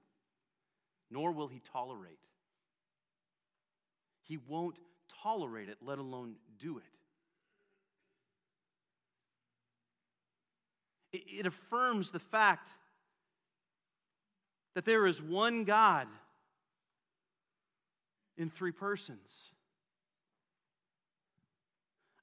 nor 1.10 1.32
will 1.32 1.48
he 1.48 1.60
tolerate. 1.60 2.18
He 4.22 4.38
won't 4.38 4.78
tolerate 5.22 5.68
it, 5.68 5.78
let 5.80 5.98
alone 5.98 6.36
do 6.58 6.78
it. 6.78 6.84
It 11.12 11.46
affirms 11.46 12.10
the 12.10 12.18
fact 12.18 12.70
that 14.74 14.84
there 14.84 15.06
is 15.06 15.22
one 15.22 15.64
God 15.64 16.08
in 18.36 18.50
three 18.50 18.72
persons. 18.72 19.50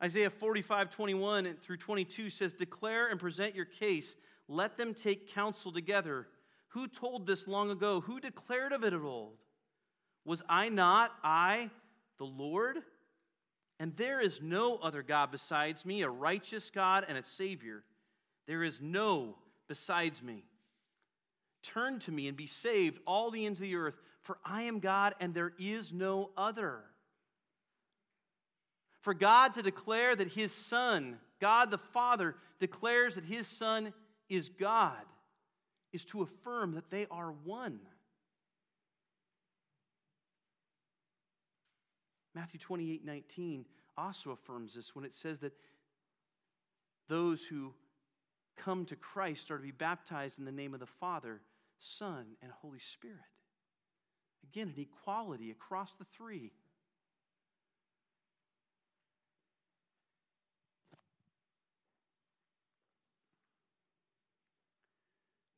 Isaiah 0.03 0.29
45, 0.29 0.89
21 0.89 1.55
through 1.61 1.77
22 1.77 2.29
says, 2.29 2.53
Declare 2.53 3.07
and 3.07 3.19
present 3.19 3.55
your 3.55 3.65
case. 3.65 4.15
Let 4.49 4.75
them 4.75 4.93
take 4.93 5.33
counsel 5.33 5.71
together. 5.71 6.27
Who 6.69 6.87
told 6.87 7.25
this 7.25 7.47
long 7.47 7.71
ago? 7.71 8.01
Who 8.01 8.19
declared 8.19 8.73
of 8.73 8.83
it 8.83 8.93
at 8.93 9.01
old? 9.01 9.37
Was 10.25 10.41
I 10.49 10.67
not, 10.69 11.11
I, 11.23 11.69
the 12.17 12.25
Lord? 12.25 12.79
And 13.79 13.95
there 13.95 14.19
is 14.19 14.41
no 14.41 14.77
other 14.77 15.03
God 15.03 15.31
besides 15.31 15.85
me, 15.85 16.01
a 16.01 16.09
righteous 16.09 16.69
God 16.69 17.05
and 17.07 17.17
a 17.17 17.23
Savior. 17.23 17.83
There 18.45 18.63
is 18.63 18.81
no 18.81 19.35
besides 19.69 20.21
me. 20.21 20.43
Turn 21.63 21.99
to 21.99 22.11
me 22.11 22.27
and 22.27 22.35
be 22.35 22.47
saved, 22.47 22.99
all 23.07 23.31
the 23.31 23.45
ends 23.45 23.59
of 23.59 23.63
the 23.63 23.75
earth, 23.75 23.95
for 24.21 24.37
I 24.43 24.63
am 24.63 24.79
God 24.79 25.15
and 25.21 25.33
there 25.33 25.53
is 25.57 25.93
no 25.93 26.31
other. 26.35 26.83
For 29.03 29.13
God 29.13 29.53
to 29.55 29.61
declare 29.61 30.15
that 30.15 30.29
His 30.29 30.53
Son, 30.53 31.17
God 31.41 31.71
the 31.71 31.77
Father, 31.77 32.35
declares 32.59 33.15
that 33.15 33.25
His 33.25 33.45
Son 33.45 33.93
is 34.29 34.47
God, 34.47 35.03
is 35.91 36.05
to 36.05 36.21
affirm 36.21 36.75
that 36.75 36.89
they 36.89 37.05
are 37.11 37.33
one. 37.43 37.81
Matthew 42.33 42.59
28 42.61 43.05
19 43.05 43.65
also 43.97 44.31
affirms 44.31 44.73
this 44.73 44.95
when 44.95 45.03
it 45.03 45.13
says 45.13 45.39
that 45.39 45.53
those 47.09 47.43
who 47.43 47.73
come 48.55 48.85
to 48.85 48.95
Christ 48.95 49.51
are 49.51 49.57
to 49.57 49.63
be 49.63 49.71
baptized 49.71 50.39
in 50.39 50.45
the 50.45 50.51
name 50.51 50.73
of 50.73 50.79
the 50.79 50.85
Father, 50.85 51.41
Son, 51.77 52.25
and 52.41 52.51
Holy 52.61 52.79
Spirit. 52.79 53.19
Again, 54.49 54.73
an 54.75 54.81
equality 54.81 55.51
across 55.51 55.93
the 55.93 56.05
three. 56.05 56.53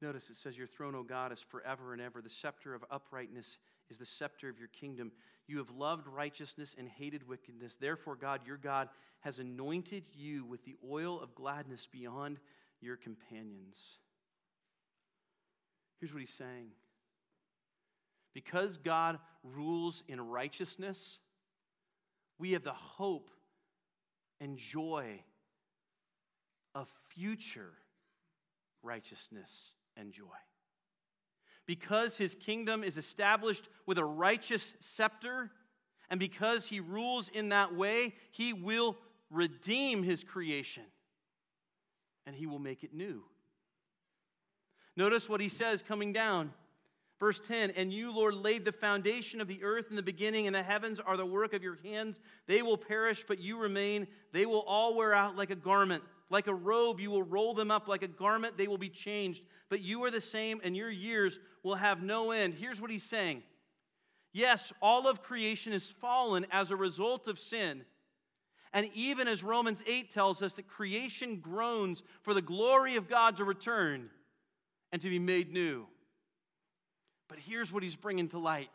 Notice 0.02 0.30
it 0.30 0.36
says, 0.36 0.58
Your 0.58 0.68
throne, 0.68 0.96
O 0.96 1.04
God, 1.04 1.32
is 1.32 1.40
forever 1.40 1.94
and 1.94 2.02
ever. 2.02 2.22
The 2.22 2.30
scepter 2.30 2.74
of 2.74 2.84
uprightness 2.92 3.58
is 3.90 3.98
the 3.98 4.06
scepter 4.06 4.50
of 4.50 4.60
your 4.60 4.68
kingdom. 4.68 5.12
You 5.48 5.58
have 5.60 5.70
loved 5.70 6.08
righteousness 6.08 6.76
and 6.78 6.88
hated 6.88 7.28
wickedness. 7.28 7.78
Therefore, 7.80 8.16
God, 8.16 8.42
your 8.46 8.58
God, 8.58 8.90
has 9.22 9.40
anointed 9.40 10.04
you 10.14 10.44
with 10.46 10.66
the 10.66 10.76
oil 10.90 11.22
of 11.22 11.36
gladness 11.36 11.88
beyond 11.92 12.40
your 12.82 12.98
companions. 12.98 13.78
Here's 16.00 16.14
what 16.14 16.20
he's 16.20 16.30
saying 16.30 16.72
Because 18.34 18.78
God 18.78 19.20
rules 19.44 20.04
in 20.08 20.20
righteousness, 20.20 21.20
we 22.38 22.52
have 22.52 22.64
the 22.64 22.74
hope 22.74 23.30
and 24.42 24.58
joy 24.58 25.22
of 26.74 26.90
future 27.16 27.72
righteousness 28.84 29.72
and 29.98 30.12
joy 30.12 30.24
because 31.66 32.18
his 32.18 32.36
kingdom 32.36 32.84
is 32.84 32.98
established 32.98 33.68
with 33.86 33.98
a 33.98 34.06
righteous 34.06 34.74
scepter 34.80 35.52
And 36.10 36.20
because 36.20 36.68
he 36.68 36.80
rules 36.80 37.30
in 37.30 37.50
that 37.50 37.76
way, 37.76 38.14
he 38.32 38.54
will 38.54 38.98
redeem 39.32 40.04
his 40.04 40.24
creation 40.24 40.84
and 42.26 42.36
he 42.36 42.46
will 42.46 42.60
make 42.60 42.84
it 42.84 42.94
new. 42.94 43.24
Notice 44.96 45.28
what 45.28 45.42
he 45.42 45.50
says 45.50 45.82
coming 45.82 46.14
down. 46.14 46.54
Verse 47.20 47.40
10 47.40 47.72
And 47.72 47.92
you, 47.92 48.12
Lord, 48.12 48.36
laid 48.36 48.66
the 48.66 48.72
foundation 48.72 49.42
of 49.42 49.48
the 49.48 49.64
earth 49.64 49.88
in 49.90 49.96
the 49.96 50.02
beginning, 50.02 50.48
and 50.48 50.56
the 50.56 50.64
heavens 50.64 51.00
are 51.00 51.18
the 51.18 51.26
work 51.26 51.54
of 51.54 51.64
your 51.64 51.80
hands. 51.84 52.20
They 52.48 52.62
will 52.62 52.78
perish, 52.78 53.26
but 53.28 53.40
you 53.40 53.58
remain. 53.58 54.08
They 54.32 54.46
will 54.46 54.64
all 54.68 54.96
wear 54.96 55.14
out 55.14 55.36
like 55.36 55.50
a 55.50 55.56
garment. 55.56 56.04
Like 56.30 56.48
a 56.48 56.54
robe, 56.54 57.00
you 57.00 57.12
will 57.12 57.24
roll 57.24 57.54
them 57.54 57.70
up. 57.72 57.88
Like 57.88 58.04
a 58.04 58.08
garment, 58.08 58.58
they 58.58 58.68
will 58.68 58.78
be 58.78 58.90
changed. 58.90 59.44
But 59.70 59.82
you 59.82 60.04
are 60.04 60.12
the 60.12 60.22
same, 60.22 60.60
and 60.64 60.76
your 60.76 60.90
years 60.90 61.40
will 61.64 61.76
have 61.76 62.02
no 62.02 62.32
end. 62.32 62.56
Here's 62.56 62.82
what 62.82 62.92
he's 62.92 63.04
saying 63.04 63.44
Yes, 64.34 64.74
all 64.82 65.08
of 65.08 65.24
creation 65.24 65.72
is 65.72 65.90
fallen 65.90 66.46
as 66.52 66.70
a 66.70 66.76
result 66.76 67.28
of 67.28 67.40
sin. 67.40 67.86
And 68.74 68.90
even 68.94 69.30
as 69.30 69.42
Romans 69.42 69.82
8 69.88 70.12
tells 70.12 70.42
us 70.42 70.54
that 70.56 70.68
creation 70.68 71.38
groans 71.38 72.04
for 72.24 72.34
the 72.34 72.42
glory 72.42 72.98
of 72.98 73.08
God 73.08 73.38
to 73.38 73.46
return 73.46 74.10
and 74.92 75.02
to 75.02 75.10
be 75.10 75.20
made 75.20 75.54
new. 75.54 75.88
But 77.30 77.40
here's 77.40 77.72
what 77.72 77.84
he's 77.84 77.96
bringing 77.96 78.28
to 78.30 78.38
light. 78.38 78.72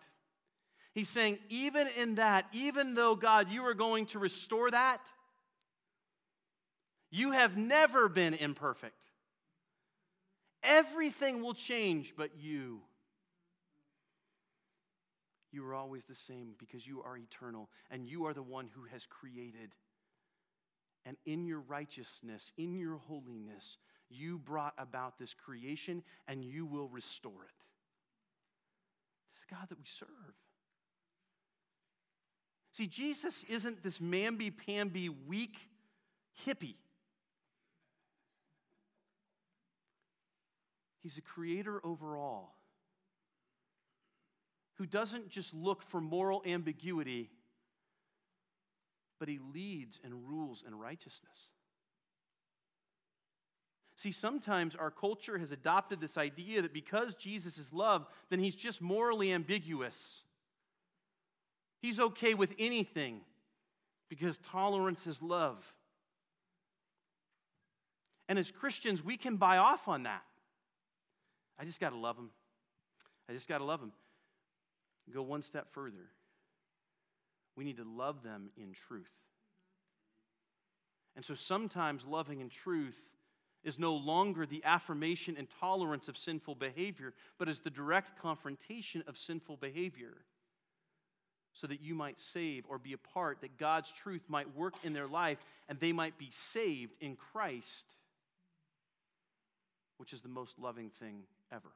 He's 0.94 1.11
saying, 1.11 1.38
even 1.51 1.86
in 1.98 2.14
that, 2.14 2.46
even 2.53 2.94
though 2.94 3.14
God, 3.14 3.51
you 3.51 3.62
are 3.66 3.74
going 3.74 4.07
to 4.07 4.18
restore 4.18 4.70
that, 4.70 5.01
you 7.11 7.32
have 7.32 7.56
never 7.56 8.08
been 8.08 8.34
imperfect. 8.34 8.94
Everything 10.62 11.42
will 11.42 11.54
change 11.54 12.14
but 12.16 12.30
you. 12.38 12.80
You 15.52 15.66
are 15.66 15.74
always 15.74 16.04
the 16.04 16.14
same 16.14 16.54
because 16.58 16.86
you 16.86 17.02
are 17.02 17.16
eternal 17.16 17.68
and 17.90 18.06
you 18.06 18.26
are 18.26 18.34
the 18.34 18.42
one 18.42 18.68
who 18.74 18.84
has 18.84 19.06
created. 19.06 19.74
And 21.04 21.16
in 21.26 21.46
your 21.46 21.61
righteousness, 21.61 22.52
in 22.56 22.76
your 22.76 22.98
holiness, 22.98 23.78
you 24.11 24.38
brought 24.38 24.74
about 24.78 25.18
this 25.18 25.34
creation 25.34 26.02
and 26.28 26.44
you 26.44 26.66
will 26.66 26.88
restore 26.88 27.44
it. 27.44 27.64
This 29.32 29.40
is 29.40 29.46
God 29.50 29.68
that 29.68 29.78
we 29.78 29.86
serve. 29.86 30.08
See, 32.72 32.86
Jesus 32.86 33.44
isn't 33.48 33.82
this 33.82 33.98
mamby 33.98 34.52
pamby 34.56 35.08
weak 35.08 35.56
hippie. 36.46 36.76
He's 41.03 41.18
a 41.18 41.22
creator 41.22 41.80
over 41.84 42.16
all 42.16 42.57
who 44.76 44.86
doesn't 44.86 45.28
just 45.28 45.53
look 45.53 45.82
for 45.82 46.01
moral 46.01 46.42
ambiguity, 46.46 47.30
but 49.18 49.28
he 49.28 49.38
leads 49.53 50.01
and 50.03 50.26
rules 50.26 50.64
in 50.66 50.74
righteousness. 50.74 51.51
See, 53.96 54.12
sometimes 54.12 54.74
our 54.74 54.90
culture 54.90 55.36
has 55.36 55.53
adopted 55.53 56.01
this 56.01 56.16
idea 56.16 56.62
that 56.62 56.72
because 56.72 57.14
Jesus 57.14 57.59
is 57.59 57.70
love, 57.70 58.07
then 58.30 58.38
he's 58.38 58.55
just 58.55 58.80
morally 58.80 59.30
ambiguous. 59.30 60.22
He's 61.82 62.01
okay 62.01 62.32
with 62.32 62.55
anything 62.59 63.20
because 64.09 64.38
tolerance 64.38 65.07
is 65.07 65.20
love. 65.20 65.62
And 68.30 68.38
as 68.38 68.51
Christians, 68.51 69.05
we 69.05 69.18
can 69.18 69.36
buy 69.36 69.59
off 69.59 69.88
on 69.88 70.05
that. 70.05 70.22
I 71.61 71.64
just 71.64 71.78
got 71.78 71.90
to 71.90 71.96
love 71.96 72.16
him. 72.16 72.30
I 73.28 73.34
just 73.34 73.48
got 73.48 73.58
to 73.58 73.64
love 73.64 73.80
him. 73.80 73.92
Go 75.12 75.22
one 75.22 75.42
step 75.42 75.72
further. 75.72 76.08
We 77.54 77.64
need 77.64 77.76
to 77.76 77.84
love 77.84 78.22
them 78.22 78.50
in 78.56 78.72
truth. 78.72 79.11
And 81.16 81.24
so 81.24 81.34
sometimes 81.34 82.06
loving 82.06 82.40
in 82.40 82.48
truth 82.48 82.98
is 83.62 83.78
no 83.78 83.94
longer 83.94 84.46
the 84.46 84.62
affirmation 84.64 85.34
and 85.36 85.48
tolerance 85.61 86.08
of 86.08 86.16
sinful 86.16 86.54
behavior, 86.54 87.12
but 87.38 87.48
is 87.48 87.61
the 87.61 87.68
direct 87.68 88.18
confrontation 88.18 89.04
of 89.06 89.18
sinful 89.18 89.58
behavior 89.58 90.16
so 91.52 91.66
that 91.66 91.82
you 91.82 91.94
might 91.94 92.18
save 92.18 92.64
or 92.68 92.78
be 92.78 92.94
a 92.94 92.98
part, 92.98 93.42
that 93.42 93.58
God's 93.58 93.92
truth 93.92 94.22
might 94.28 94.56
work 94.56 94.74
in 94.82 94.94
their 94.94 95.08
life 95.08 95.38
and 95.68 95.78
they 95.78 95.92
might 95.92 96.16
be 96.16 96.30
saved 96.30 96.94
in 97.00 97.16
Christ, 97.16 97.84
which 99.98 100.14
is 100.14 100.22
the 100.22 100.28
most 100.28 100.58
loving 100.58 100.88
thing 100.88 101.24
ever. 101.53 101.72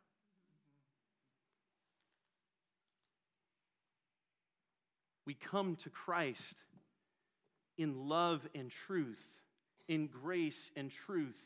We 5.27 5.35
come 5.35 5.77
to 5.77 5.91
Christ 5.91 6.65
in 7.79 8.09
love 8.09 8.47
and 8.55 8.71
truth, 8.71 9.25
in 9.89 10.07
grace 10.07 10.71
and 10.77 10.91
truth. 10.91 11.41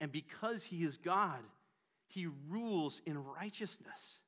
And 0.00 0.10
because 0.10 0.62
he 0.64 0.84
is 0.84 0.96
God, 0.96 1.40
he 2.06 2.28
rules 2.48 3.00
in 3.04 3.22
righteousness. 3.22 4.18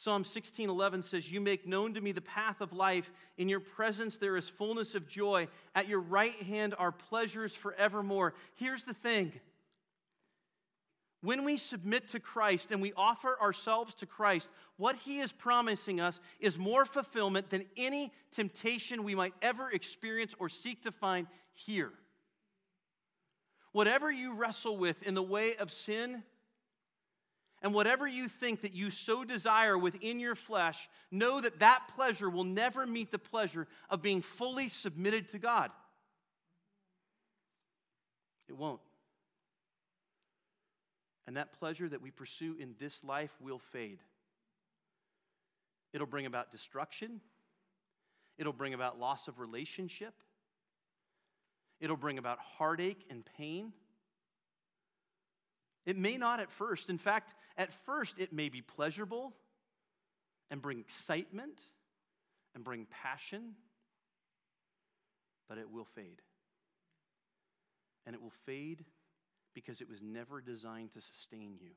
Psalm 0.00 0.24
16:11 0.24 1.02
says, 1.02 1.30
"You 1.30 1.42
make 1.42 1.66
known 1.66 1.92
to 1.92 2.00
me 2.00 2.10
the 2.10 2.22
path 2.22 2.62
of 2.62 2.72
life. 2.72 3.12
In 3.36 3.50
your 3.50 3.60
presence 3.60 4.16
there 4.16 4.34
is 4.34 4.48
fullness 4.48 4.94
of 4.94 5.06
joy. 5.06 5.46
At 5.74 5.88
your 5.88 6.00
right 6.00 6.36
hand 6.36 6.74
are 6.78 6.90
pleasures 6.90 7.54
forevermore." 7.54 8.32
Here's 8.54 8.84
the 8.84 8.94
thing. 8.94 9.38
When 11.20 11.44
we 11.44 11.58
submit 11.58 12.08
to 12.08 12.18
Christ 12.18 12.72
and 12.72 12.80
we 12.80 12.94
offer 12.94 13.38
ourselves 13.38 13.94
to 13.96 14.06
Christ, 14.06 14.48
what 14.78 14.96
He 14.96 15.20
is 15.20 15.32
promising 15.32 16.00
us 16.00 16.18
is 16.38 16.56
more 16.56 16.86
fulfillment 16.86 17.50
than 17.50 17.68
any 17.76 18.10
temptation 18.30 19.04
we 19.04 19.14
might 19.14 19.34
ever 19.42 19.70
experience 19.70 20.34
or 20.38 20.48
seek 20.48 20.80
to 20.84 20.92
find 20.92 21.28
here. 21.52 21.92
Whatever 23.72 24.10
you 24.10 24.32
wrestle 24.32 24.78
with 24.78 25.02
in 25.02 25.12
the 25.12 25.22
way 25.22 25.56
of 25.56 25.70
sin, 25.70 26.24
and 27.62 27.74
whatever 27.74 28.06
you 28.06 28.28
think 28.28 28.62
that 28.62 28.72
you 28.72 28.90
so 28.90 29.24
desire 29.24 29.76
within 29.76 30.18
your 30.18 30.34
flesh, 30.34 30.88
know 31.10 31.40
that 31.40 31.58
that 31.58 31.88
pleasure 31.94 32.30
will 32.30 32.44
never 32.44 32.86
meet 32.86 33.10
the 33.10 33.18
pleasure 33.18 33.66
of 33.90 34.00
being 34.00 34.22
fully 34.22 34.68
submitted 34.68 35.28
to 35.28 35.38
God. 35.38 35.70
It 38.48 38.56
won't. 38.56 38.80
And 41.26 41.36
that 41.36 41.52
pleasure 41.52 41.88
that 41.88 42.02
we 42.02 42.10
pursue 42.10 42.56
in 42.58 42.74
this 42.80 43.04
life 43.04 43.30
will 43.40 43.60
fade. 43.60 43.98
It'll 45.92 46.06
bring 46.06 46.26
about 46.26 46.50
destruction. 46.50 47.20
It'll 48.38 48.52
bring 48.52 48.74
about 48.74 48.98
loss 48.98 49.28
of 49.28 49.38
relationship. 49.38 50.14
It'll 51.78 51.96
bring 51.96 52.18
about 52.18 52.38
heartache 52.38 53.04
and 53.10 53.24
pain. 53.36 53.72
It 55.86 55.96
may 55.96 56.16
not 56.16 56.40
at 56.40 56.50
first. 56.50 56.90
In 56.90 56.98
fact, 56.98 57.34
at 57.56 57.72
first, 57.84 58.18
it 58.18 58.32
may 58.32 58.48
be 58.48 58.62
pleasurable 58.62 59.32
and 60.50 60.60
bring 60.60 60.78
excitement 60.78 61.60
and 62.54 62.64
bring 62.64 62.86
passion, 62.90 63.54
but 65.48 65.58
it 65.58 65.70
will 65.70 65.84
fade. 65.84 66.20
And 68.06 68.14
it 68.14 68.22
will 68.22 68.32
fade 68.46 68.84
because 69.54 69.80
it 69.80 69.88
was 69.88 70.00
never 70.02 70.40
designed 70.40 70.92
to 70.92 71.00
sustain 71.00 71.56
you. 71.60 71.70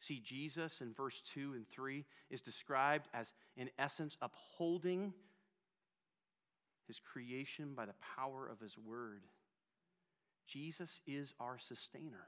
See, 0.00 0.20
Jesus 0.20 0.80
in 0.80 0.92
verse 0.92 1.22
2 1.34 1.54
and 1.54 1.68
3 1.68 2.04
is 2.30 2.40
described 2.40 3.08
as, 3.14 3.32
in 3.56 3.70
essence, 3.78 4.16
upholding 4.20 5.14
his 6.86 7.00
creation 7.00 7.74
by 7.74 7.86
the 7.86 7.94
power 8.16 8.46
of 8.46 8.60
his 8.60 8.76
word. 8.78 9.22
Jesus 10.46 11.00
is 11.06 11.34
our 11.40 11.58
sustainer. 11.58 12.26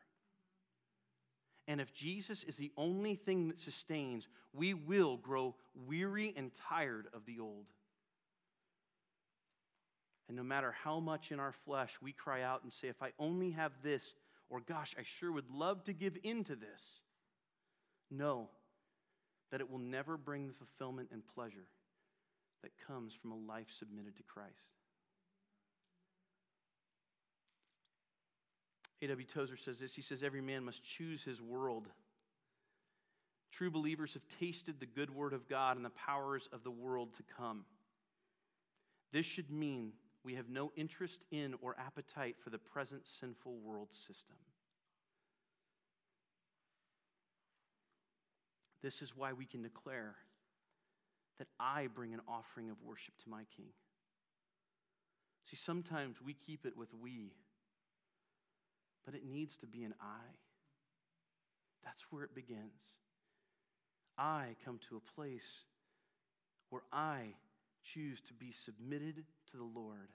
And 1.67 1.81
if 1.81 1.93
Jesus 1.93 2.45
is 2.45 2.57
the 2.57 2.73
only 2.77 3.15
thing 3.15 3.49
that 3.49 3.61
sustains, 3.61 4.27
we 4.55 4.73
will 4.73 5.19
grow 5.19 5.55
weary 5.87 6.33
and 6.37 6.51
tired 6.69 7.09
of 7.13 7.27
the 7.27 7.41
old. 7.41 7.67
And 10.29 10.37
no 10.37 10.43
matter 10.43 10.75
how 10.85 10.99
much 10.99 11.31
in 11.31 11.41
our 11.41 11.53
flesh 11.53 11.93
we 12.01 12.13
cry 12.13 12.43
out 12.43 12.63
and 12.63 12.73
say, 12.73 12.89
if 12.89 13.03
I 13.03 13.13
only 13.19 13.51
have 13.51 13.73
this, 13.83 14.15
or 14.51 14.61
gosh, 14.61 14.95
I 14.99 15.03
sure 15.03 15.31
would 15.31 15.51
love 15.51 15.85
to 15.85 15.93
give 15.93 16.17
in 16.23 16.45
to 16.45 16.57
this, 16.57 17.01
know 18.11 18.49
that 19.51 19.61
it 19.61 19.71
will 19.71 19.79
never 19.79 20.17
bring 20.17 20.47
the 20.47 20.55
fulfillment 20.55 21.11
and 21.13 21.23
pleasure 21.35 21.69
that 22.63 22.73
comes 22.87 23.15
from 23.15 23.33
a 23.33 23.37
life 23.37 23.69
submitted 23.71 24.17
to 24.17 24.23
Christ. 24.23 24.78
A.W. 29.03 29.27
Tozer 29.27 29.57
says 29.57 29.79
this 29.79 29.95
He 29.95 30.03
says, 30.03 30.23
Every 30.23 30.41
man 30.41 30.65
must 30.65 30.83
choose 30.83 31.23
his 31.23 31.41
world. 31.41 31.89
True 33.53 33.71
believers 33.71 34.15
have 34.15 34.23
tasted 34.39 34.79
the 34.79 34.87
good 34.87 35.11
word 35.15 35.33
of 35.33 35.49
God 35.49 35.77
and 35.77 35.85
the 35.85 35.91
powers 35.91 36.49
of 36.53 36.65
the 36.65 36.71
world 36.71 37.15
to 37.15 37.23
come. 37.37 37.65
This 39.13 39.27
should 39.27 39.51
mean 39.51 39.93
we 40.23 40.35
have 40.35 40.51
no 40.51 40.71
interest 40.77 41.23
in 41.31 41.55
or 41.63 41.75
appetite 41.79 42.37
for 42.43 42.51
the 42.51 42.59
present 42.59 43.07
sinful 43.07 43.57
world 43.65 43.89
system. 43.93 44.37
This 48.83 49.03
is 49.03 49.17
why 49.17 49.33
we 49.33 49.47
can 49.47 49.63
declare 49.63 50.17
that 51.39 51.49
I 51.59 51.87
bring 51.87 52.15
an 52.15 52.21
offering 52.29 52.71
of 52.71 52.77
worship 52.83 53.15
to 53.25 53.31
my 53.31 53.45
King. 53.57 53.71
See, 55.51 55.57
sometimes 55.57 56.17
we 56.25 56.35
keep 56.35 56.67
it 56.67 56.77
with 56.77 56.91
we, 56.95 57.33
but 59.09 59.15
it 59.15 59.25
needs 59.25 59.57
to 59.57 59.67
be 59.67 59.85
an 59.85 59.95
I. 60.03 60.21
That's 61.83 62.05
where 62.11 62.25
it 62.25 62.35
begins. 62.35 62.83
I 64.19 64.49
come 64.67 64.79
to 64.91 64.99
a 64.99 65.15
place 65.15 65.61
where 66.69 66.83
I 66.93 67.29
choose 67.83 68.21
to 68.21 68.35
be 68.35 68.53
submitted 68.53 69.25
to 69.51 69.57
the 69.57 69.65
Lord 69.65 70.11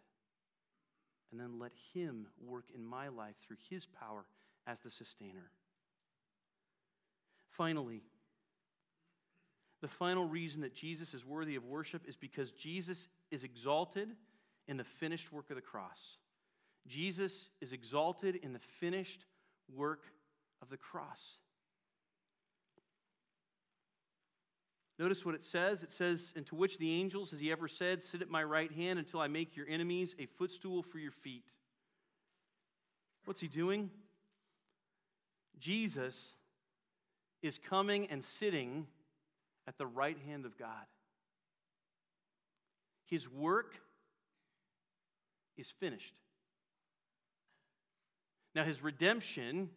and 1.32 1.42
then 1.42 1.58
let 1.58 1.72
Him 1.96 2.28
work 2.40 2.66
in 2.76 2.86
my 2.86 3.08
life 3.08 3.34
through 3.42 3.58
His 3.68 3.88
power 3.88 4.26
as 4.68 4.80
the 4.82 4.92
sustainer. 4.92 5.50
Finally, 7.50 8.04
the 9.82 9.88
final 9.88 10.26
reason 10.26 10.62
that 10.62 10.76
Jesus 10.76 11.16
is 11.16 11.26
worthy 11.26 11.56
of 11.56 11.66
worship 11.66 12.04
is 12.08 12.16
because 12.16 12.52
Jesus 12.52 13.08
is 13.32 13.44
exalted 13.44 14.10
in 14.68 14.78
the 14.78 14.84
finished 14.84 15.34
work 15.34 15.50
of 15.50 15.56
the 15.56 15.64
cross. 15.64 16.18
Jesus 16.88 17.50
is 17.62 17.74
exalted 17.74 18.36
in 18.36 18.54
the 18.54 18.60
finished 18.80 19.26
work 19.74 20.04
of 20.62 20.70
the 20.70 20.78
cross. 20.78 21.38
Notice 25.00 25.26
what 25.26 25.36
it 25.36 25.44
says. 25.44 25.82
It 25.84 25.92
says, 25.92 26.34
And 26.36 26.46
to 26.48 26.56
which 26.56 26.78
the 26.78 26.92
angels 26.92 27.32
has 27.32 27.40
he 27.40 27.52
ever 27.52 27.68
said, 27.68 28.04
Sit 28.04 28.22
at 28.22 28.30
my 28.30 28.44
right 28.44 28.72
hand 28.72 29.00
until 29.00 29.20
I 29.20 29.28
make 29.28 29.56
your 29.56 29.68
enemies 29.68 30.16
a 30.20 30.26
footstool 30.26 30.84
for 30.84 31.00
your 31.00 31.12
feet. 31.12 31.46
What's 33.26 33.42
he 33.42 33.48
doing? 33.48 33.90
Jesus 35.60 36.34
is 37.42 37.58
coming 37.58 38.08
and 38.08 38.24
sitting 38.24 38.88
at 39.68 39.78
the 39.78 39.86
right 39.86 40.18
hand 40.28 40.46
of 40.46 40.58
God. 40.58 40.86
His 43.06 43.30
work 43.30 43.76
is 45.58 45.70
finished. 45.70 46.14
Now, 48.56 48.64
his 48.64 48.84
redemption 48.84 49.70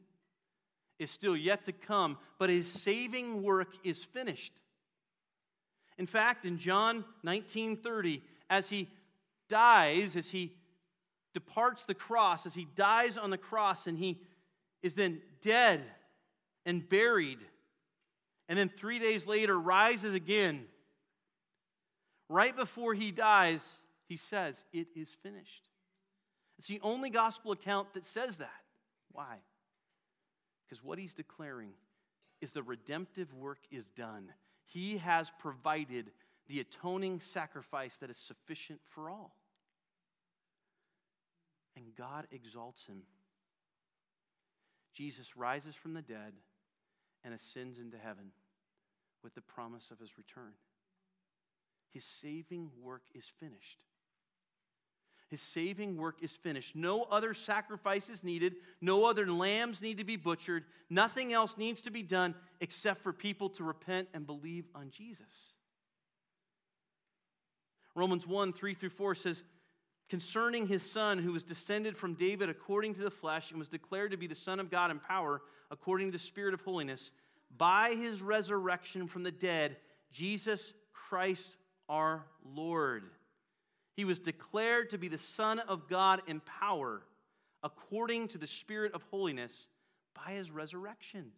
is 0.98 1.10
still 1.10 1.36
yet 1.36 1.64
to 1.64 1.72
come, 1.72 2.18
but 2.38 2.50
his 2.50 2.70
saving 2.70 3.42
work 3.42 3.74
is 3.84 4.04
finished. 4.04 4.52
In 5.98 6.06
fact, 6.06 6.44
in 6.44 6.58
John 6.58 7.04
19:30, 7.22 8.22
as 8.50 8.68
he 8.68 8.90
dies, 9.48 10.16
as 10.16 10.28
he 10.28 10.54
departs 11.32 11.84
the 11.84 11.94
cross, 11.94 12.46
as 12.46 12.54
he 12.54 12.66
dies 12.74 13.16
on 13.16 13.30
the 13.30 13.38
cross, 13.38 13.86
and 13.86 13.98
he 13.98 14.20
is 14.82 14.94
then 14.94 15.22
dead 15.40 15.84
and 16.64 16.86
buried, 16.88 17.38
and 18.48 18.58
then 18.58 18.68
three 18.68 18.98
days 18.98 19.26
later 19.26 19.58
rises 19.58 20.14
again. 20.14 20.68
Right 22.28 22.56
before 22.56 22.94
he 22.94 23.10
dies, 23.10 23.62
he 24.08 24.16
says, 24.16 24.64
It 24.72 24.88
is 24.94 25.10
finished. 25.22 25.70
It's 26.58 26.68
the 26.68 26.80
only 26.82 27.10
gospel 27.10 27.52
account 27.52 27.94
that 27.94 28.04
says 28.04 28.36
that. 28.36 28.65
Why? 29.16 29.38
Because 30.68 30.84
what 30.84 30.98
he's 30.98 31.14
declaring 31.14 31.70
is 32.42 32.50
the 32.50 32.62
redemptive 32.62 33.32
work 33.32 33.60
is 33.70 33.86
done. 33.86 34.28
He 34.66 34.98
has 34.98 35.32
provided 35.38 36.10
the 36.48 36.60
atoning 36.60 37.20
sacrifice 37.20 37.96
that 37.96 38.10
is 38.10 38.18
sufficient 38.18 38.80
for 38.84 39.08
all. 39.08 39.34
And 41.76 41.96
God 41.96 42.26
exalts 42.30 42.84
him. 42.84 43.04
Jesus 44.92 45.34
rises 45.34 45.74
from 45.74 45.94
the 45.94 46.02
dead 46.02 46.34
and 47.24 47.32
ascends 47.32 47.78
into 47.78 47.96
heaven 47.96 48.32
with 49.22 49.34
the 49.34 49.40
promise 49.40 49.90
of 49.90 49.98
his 49.98 50.18
return. 50.18 50.52
His 51.90 52.04
saving 52.04 52.70
work 52.82 53.04
is 53.14 53.30
finished. 53.40 53.84
His 55.28 55.42
saving 55.42 55.96
work 55.96 56.22
is 56.22 56.36
finished. 56.36 56.76
No 56.76 57.02
other 57.02 57.34
sacrifice 57.34 58.08
is 58.08 58.22
needed. 58.22 58.54
No 58.80 59.08
other 59.08 59.26
lambs 59.26 59.82
need 59.82 59.98
to 59.98 60.04
be 60.04 60.16
butchered. 60.16 60.64
Nothing 60.88 61.32
else 61.32 61.56
needs 61.56 61.80
to 61.82 61.90
be 61.90 62.02
done 62.02 62.34
except 62.60 63.02
for 63.02 63.12
people 63.12 63.50
to 63.50 63.64
repent 63.64 64.08
and 64.14 64.24
believe 64.24 64.66
on 64.74 64.90
Jesus. 64.90 65.54
Romans 67.96 68.26
1 68.26 68.52
3 68.52 68.74
through 68.74 68.90
4 68.90 69.14
says, 69.16 69.42
Concerning 70.08 70.68
his 70.68 70.88
son, 70.88 71.18
who 71.18 71.32
was 71.32 71.42
descended 71.42 71.96
from 71.96 72.14
David 72.14 72.48
according 72.48 72.94
to 72.94 73.00
the 73.00 73.10
flesh 73.10 73.50
and 73.50 73.58
was 73.58 73.68
declared 73.68 74.12
to 74.12 74.16
be 74.16 74.28
the 74.28 74.36
Son 74.36 74.60
of 74.60 74.70
God 74.70 74.92
in 74.92 75.00
power, 75.00 75.42
according 75.72 76.08
to 76.08 76.12
the 76.12 76.18
Spirit 76.18 76.54
of 76.54 76.60
holiness, 76.60 77.10
by 77.56 77.94
his 77.98 78.22
resurrection 78.22 79.08
from 79.08 79.24
the 79.24 79.32
dead, 79.32 79.76
Jesus 80.12 80.72
Christ 80.92 81.56
our 81.88 82.24
Lord 82.44 83.02
he 83.96 84.04
was 84.04 84.18
declared 84.18 84.90
to 84.90 84.98
be 84.98 85.08
the 85.08 85.18
Son 85.18 85.58
of 85.58 85.88
God 85.88 86.20
in 86.26 86.40
power 86.40 87.02
according 87.62 88.28
to 88.28 88.38
the 88.38 88.46
Spirit 88.46 88.92
of 88.94 89.02
holiness 89.10 89.52
by 90.14 90.32
his 90.32 90.50
resurrection. 90.50 91.32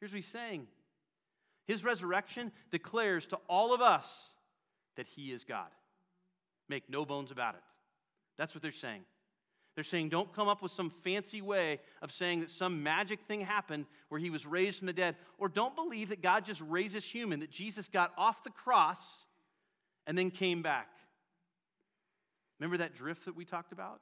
Here's 0.00 0.12
what 0.12 0.16
he's 0.16 0.26
saying 0.26 0.66
His 1.66 1.84
resurrection 1.84 2.50
declares 2.70 3.26
to 3.28 3.38
all 3.48 3.72
of 3.72 3.80
us 3.80 4.30
that 4.96 5.06
he 5.06 5.30
is 5.32 5.44
God. 5.44 5.68
Make 6.68 6.90
no 6.90 7.04
bones 7.04 7.30
about 7.30 7.54
it. 7.54 7.62
That's 8.36 8.54
what 8.54 8.62
they're 8.62 8.72
saying. 8.72 9.02
They're 9.74 9.84
saying, 9.84 10.08
don't 10.08 10.32
come 10.34 10.48
up 10.48 10.62
with 10.62 10.72
some 10.72 10.90
fancy 10.90 11.40
way 11.40 11.80
of 12.02 12.10
saying 12.10 12.40
that 12.40 12.50
some 12.50 12.82
magic 12.82 13.20
thing 13.28 13.40
happened 13.40 13.86
where 14.08 14.20
he 14.20 14.28
was 14.28 14.44
raised 14.44 14.78
from 14.78 14.88
the 14.88 14.92
dead. 14.92 15.14
Or 15.38 15.48
don't 15.48 15.76
believe 15.76 16.08
that 16.08 16.22
God 16.22 16.44
just 16.44 16.60
raises 16.68 17.04
human, 17.04 17.40
that 17.40 17.50
Jesus 17.50 17.88
got 17.88 18.12
off 18.18 18.42
the 18.42 18.50
cross 18.50 19.24
and 20.06 20.18
then 20.18 20.30
came 20.30 20.60
back. 20.60 20.88
Remember 22.60 22.76
that 22.76 22.94
drift 22.94 23.24
that 23.24 23.34
we 23.34 23.44
talked 23.44 23.72
about? 23.72 24.00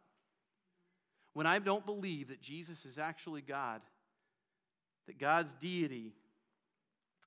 When 1.32 1.46
I 1.46 1.60
don't 1.60 1.86
believe 1.86 2.28
that 2.28 2.42
Jesus 2.42 2.84
is 2.84 2.98
actually 2.98 3.40
God, 3.40 3.80
that 5.06 5.18
God's 5.18 5.54
deity, 5.54 6.12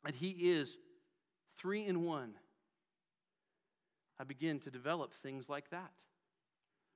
that 0.04 0.16
He 0.16 0.30
is 0.30 0.78
three 1.58 1.86
in 1.86 2.04
one, 2.04 2.34
I 4.20 4.26
begin 4.26 4.60
to 4.60 4.70
develop 4.70 5.14
things 5.14 5.50
like 5.50 5.70
that 5.72 5.92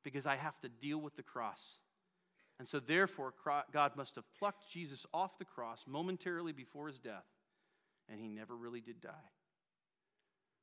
because 0.03 0.25
I 0.25 0.35
have 0.35 0.59
to 0.61 0.69
deal 0.69 0.99
with 0.99 1.15
the 1.15 1.23
cross. 1.23 1.79
And 2.59 2.67
so, 2.67 2.79
therefore, 2.79 3.33
God 3.73 3.95
must 3.95 4.15
have 4.15 4.25
plucked 4.37 4.69
Jesus 4.69 5.05
off 5.13 5.37
the 5.37 5.45
cross 5.45 5.83
momentarily 5.87 6.51
before 6.51 6.87
his 6.87 6.99
death, 6.99 7.25
and 8.07 8.19
he 8.19 8.27
never 8.27 8.55
really 8.55 8.81
did 8.81 9.01
die. 9.01 9.09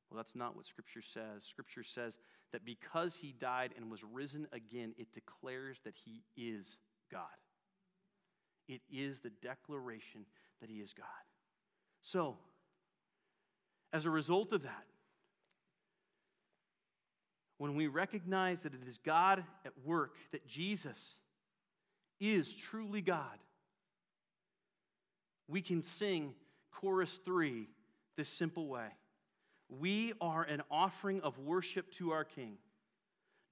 Well, 0.09 0.17
that's 0.17 0.35
not 0.35 0.55
what 0.55 0.65
Scripture 0.65 1.01
says. 1.01 1.43
Scripture 1.43 1.83
says 1.83 2.17
that 2.51 2.65
because 2.65 3.15
he 3.15 3.33
died 3.39 3.73
and 3.75 3.89
was 3.89 4.03
risen 4.03 4.47
again, 4.51 4.93
it 4.97 5.13
declares 5.13 5.79
that 5.85 5.95
he 6.05 6.23
is 6.37 6.77
God. 7.11 7.21
It 8.67 8.81
is 8.91 9.19
the 9.19 9.31
declaration 9.41 10.25
that 10.61 10.69
he 10.69 10.77
is 10.77 10.93
God. 10.93 11.05
So, 12.01 12.37
as 13.91 14.05
a 14.05 14.09
result 14.09 14.53
of 14.53 14.63
that, 14.63 14.85
when 17.57 17.75
we 17.75 17.87
recognize 17.87 18.61
that 18.61 18.73
it 18.73 18.87
is 18.87 18.97
God 18.97 19.43
at 19.65 19.73
work, 19.83 20.15
that 20.31 20.47
Jesus 20.47 21.15
is 22.19 22.53
truly 22.53 23.01
God, 23.01 23.39
we 25.47 25.61
can 25.61 25.81
sing 25.81 26.33
chorus 26.71 27.19
three 27.25 27.67
this 28.17 28.29
simple 28.29 28.67
way 28.67 28.87
we 29.69 30.13
are 30.21 30.43
an 30.43 30.61
offering 30.69 31.21
of 31.21 31.37
worship 31.39 31.91
to 31.93 32.11
our 32.11 32.23
King. 32.23 32.57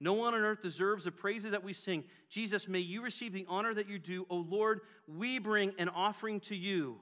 No 0.00 0.14
one 0.14 0.34
on 0.34 0.40
earth 0.40 0.62
deserves 0.62 1.04
the 1.04 1.12
praises 1.12 1.52
that 1.52 1.62
we 1.62 1.72
sing. 1.72 2.04
Jesus, 2.28 2.66
may 2.66 2.80
you 2.80 3.02
receive 3.02 3.32
the 3.32 3.46
honor 3.48 3.72
that 3.72 3.88
you 3.88 4.00
do. 4.00 4.26
O 4.28 4.36
Lord, 4.36 4.80
we 5.06 5.38
bring 5.38 5.74
an 5.78 5.88
offering 5.88 6.40
to 6.40 6.56
you. 6.56 6.96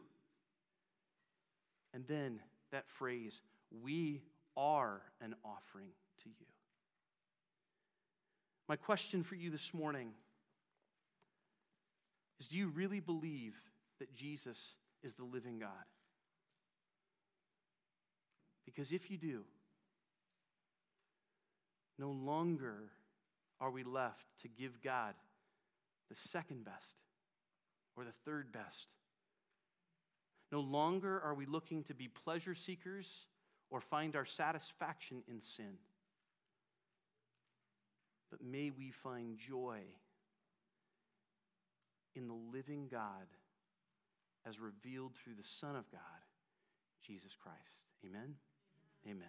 And 1.94 2.04
then 2.06 2.40
that 2.72 2.86
phrase, 2.88 3.40
we 3.82 4.20
are 4.56 5.00
an 5.22 5.34
offering 5.44 5.88
to 6.22 6.28
you. 6.28 6.46
My 8.68 8.76
question 8.76 9.22
for 9.24 9.34
you 9.34 9.50
this 9.50 9.72
morning 9.72 10.10
is 12.38 12.46
Do 12.46 12.58
you 12.58 12.68
really 12.68 13.00
believe 13.00 13.54
that 13.98 14.14
Jesus 14.14 14.74
is 15.02 15.14
the 15.14 15.24
living 15.24 15.58
God? 15.58 15.70
Because 18.72 18.92
if 18.92 19.10
you 19.10 19.18
do, 19.18 19.42
no 21.98 22.10
longer 22.10 22.90
are 23.60 23.70
we 23.70 23.82
left 23.82 24.24
to 24.42 24.48
give 24.48 24.80
God 24.80 25.14
the 26.08 26.14
second 26.14 26.64
best 26.64 26.76
or 27.96 28.04
the 28.04 28.12
third 28.24 28.52
best. 28.52 28.86
No 30.52 30.60
longer 30.60 31.20
are 31.20 31.34
we 31.34 31.46
looking 31.46 31.82
to 31.84 31.94
be 31.94 32.06
pleasure 32.06 32.54
seekers 32.54 33.08
or 33.70 33.80
find 33.80 34.14
our 34.14 34.24
satisfaction 34.24 35.22
in 35.28 35.40
sin. 35.40 35.78
But 38.30 38.40
may 38.42 38.70
we 38.70 38.92
find 38.92 39.36
joy 39.36 39.80
in 42.14 42.28
the 42.28 42.38
living 42.52 42.86
God 42.88 43.26
as 44.46 44.60
revealed 44.60 45.12
through 45.16 45.34
the 45.34 45.44
Son 45.44 45.74
of 45.74 45.90
God, 45.90 46.00
Jesus 47.04 47.36
Christ. 47.40 47.58
Amen? 48.06 48.36
Amen. 49.06 49.28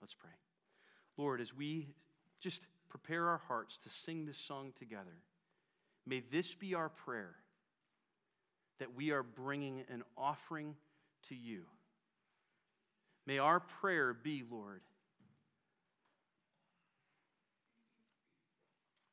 Let's 0.00 0.14
pray. 0.14 0.30
Lord, 1.16 1.40
as 1.40 1.54
we 1.54 1.88
just 2.40 2.66
prepare 2.88 3.28
our 3.28 3.40
hearts 3.48 3.78
to 3.78 3.88
sing 3.88 4.26
this 4.26 4.38
song 4.38 4.72
together, 4.78 5.22
may 6.06 6.20
this 6.30 6.54
be 6.54 6.74
our 6.74 6.88
prayer 6.88 7.34
that 8.78 8.94
we 8.94 9.10
are 9.10 9.22
bringing 9.22 9.82
an 9.90 10.02
offering 10.16 10.74
to 11.28 11.34
you. 11.34 11.64
May 13.26 13.38
our 13.38 13.60
prayer 13.60 14.14
be, 14.14 14.42
Lord, 14.48 14.80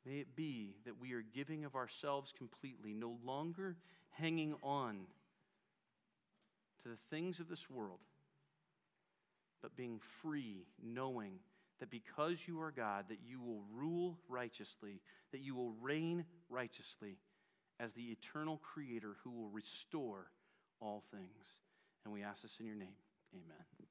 may 0.06 0.20
it 0.20 0.36
be 0.36 0.76
that 0.86 1.02
we 1.02 1.14
are 1.14 1.24
giving 1.34 1.66
of 1.66 1.76
ourselves 1.76 2.32
completely, 2.38 2.94
no 2.94 3.18
longer 3.26 3.76
hanging 4.12 4.56
on 4.64 5.00
to 6.84 6.90
the 6.90 6.98
things 7.10 7.40
of 7.40 7.50
this 7.50 7.70
world, 7.70 8.00
but 9.62 9.76
being 9.76 10.00
free, 10.22 10.66
knowing 10.84 11.40
that 11.80 11.90
because 11.90 12.48
you 12.48 12.62
are 12.62 12.72
God, 12.72 13.06
that 13.10 13.20
you 13.28 13.42
will 13.42 13.64
rule 13.74 14.18
righteously, 14.30 15.02
that 15.32 15.42
you 15.42 15.56
will 15.56 15.74
reign 15.82 16.26
righteously 16.50 17.18
as 17.80 17.94
the 17.94 18.04
eternal 18.04 18.58
creator 18.58 19.18
who 19.24 19.32
will 19.32 19.50
restore 19.50 20.28
all 20.80 21.04
things. 21.12 21.60
And 22.06 22.14
we 22.14 22.24
ask 22.24 22.42
this 22.42 22.58
in 22.60 22.66
your 22.66 22.76
name. 22.76 22.96
Amen. 23.34 23.86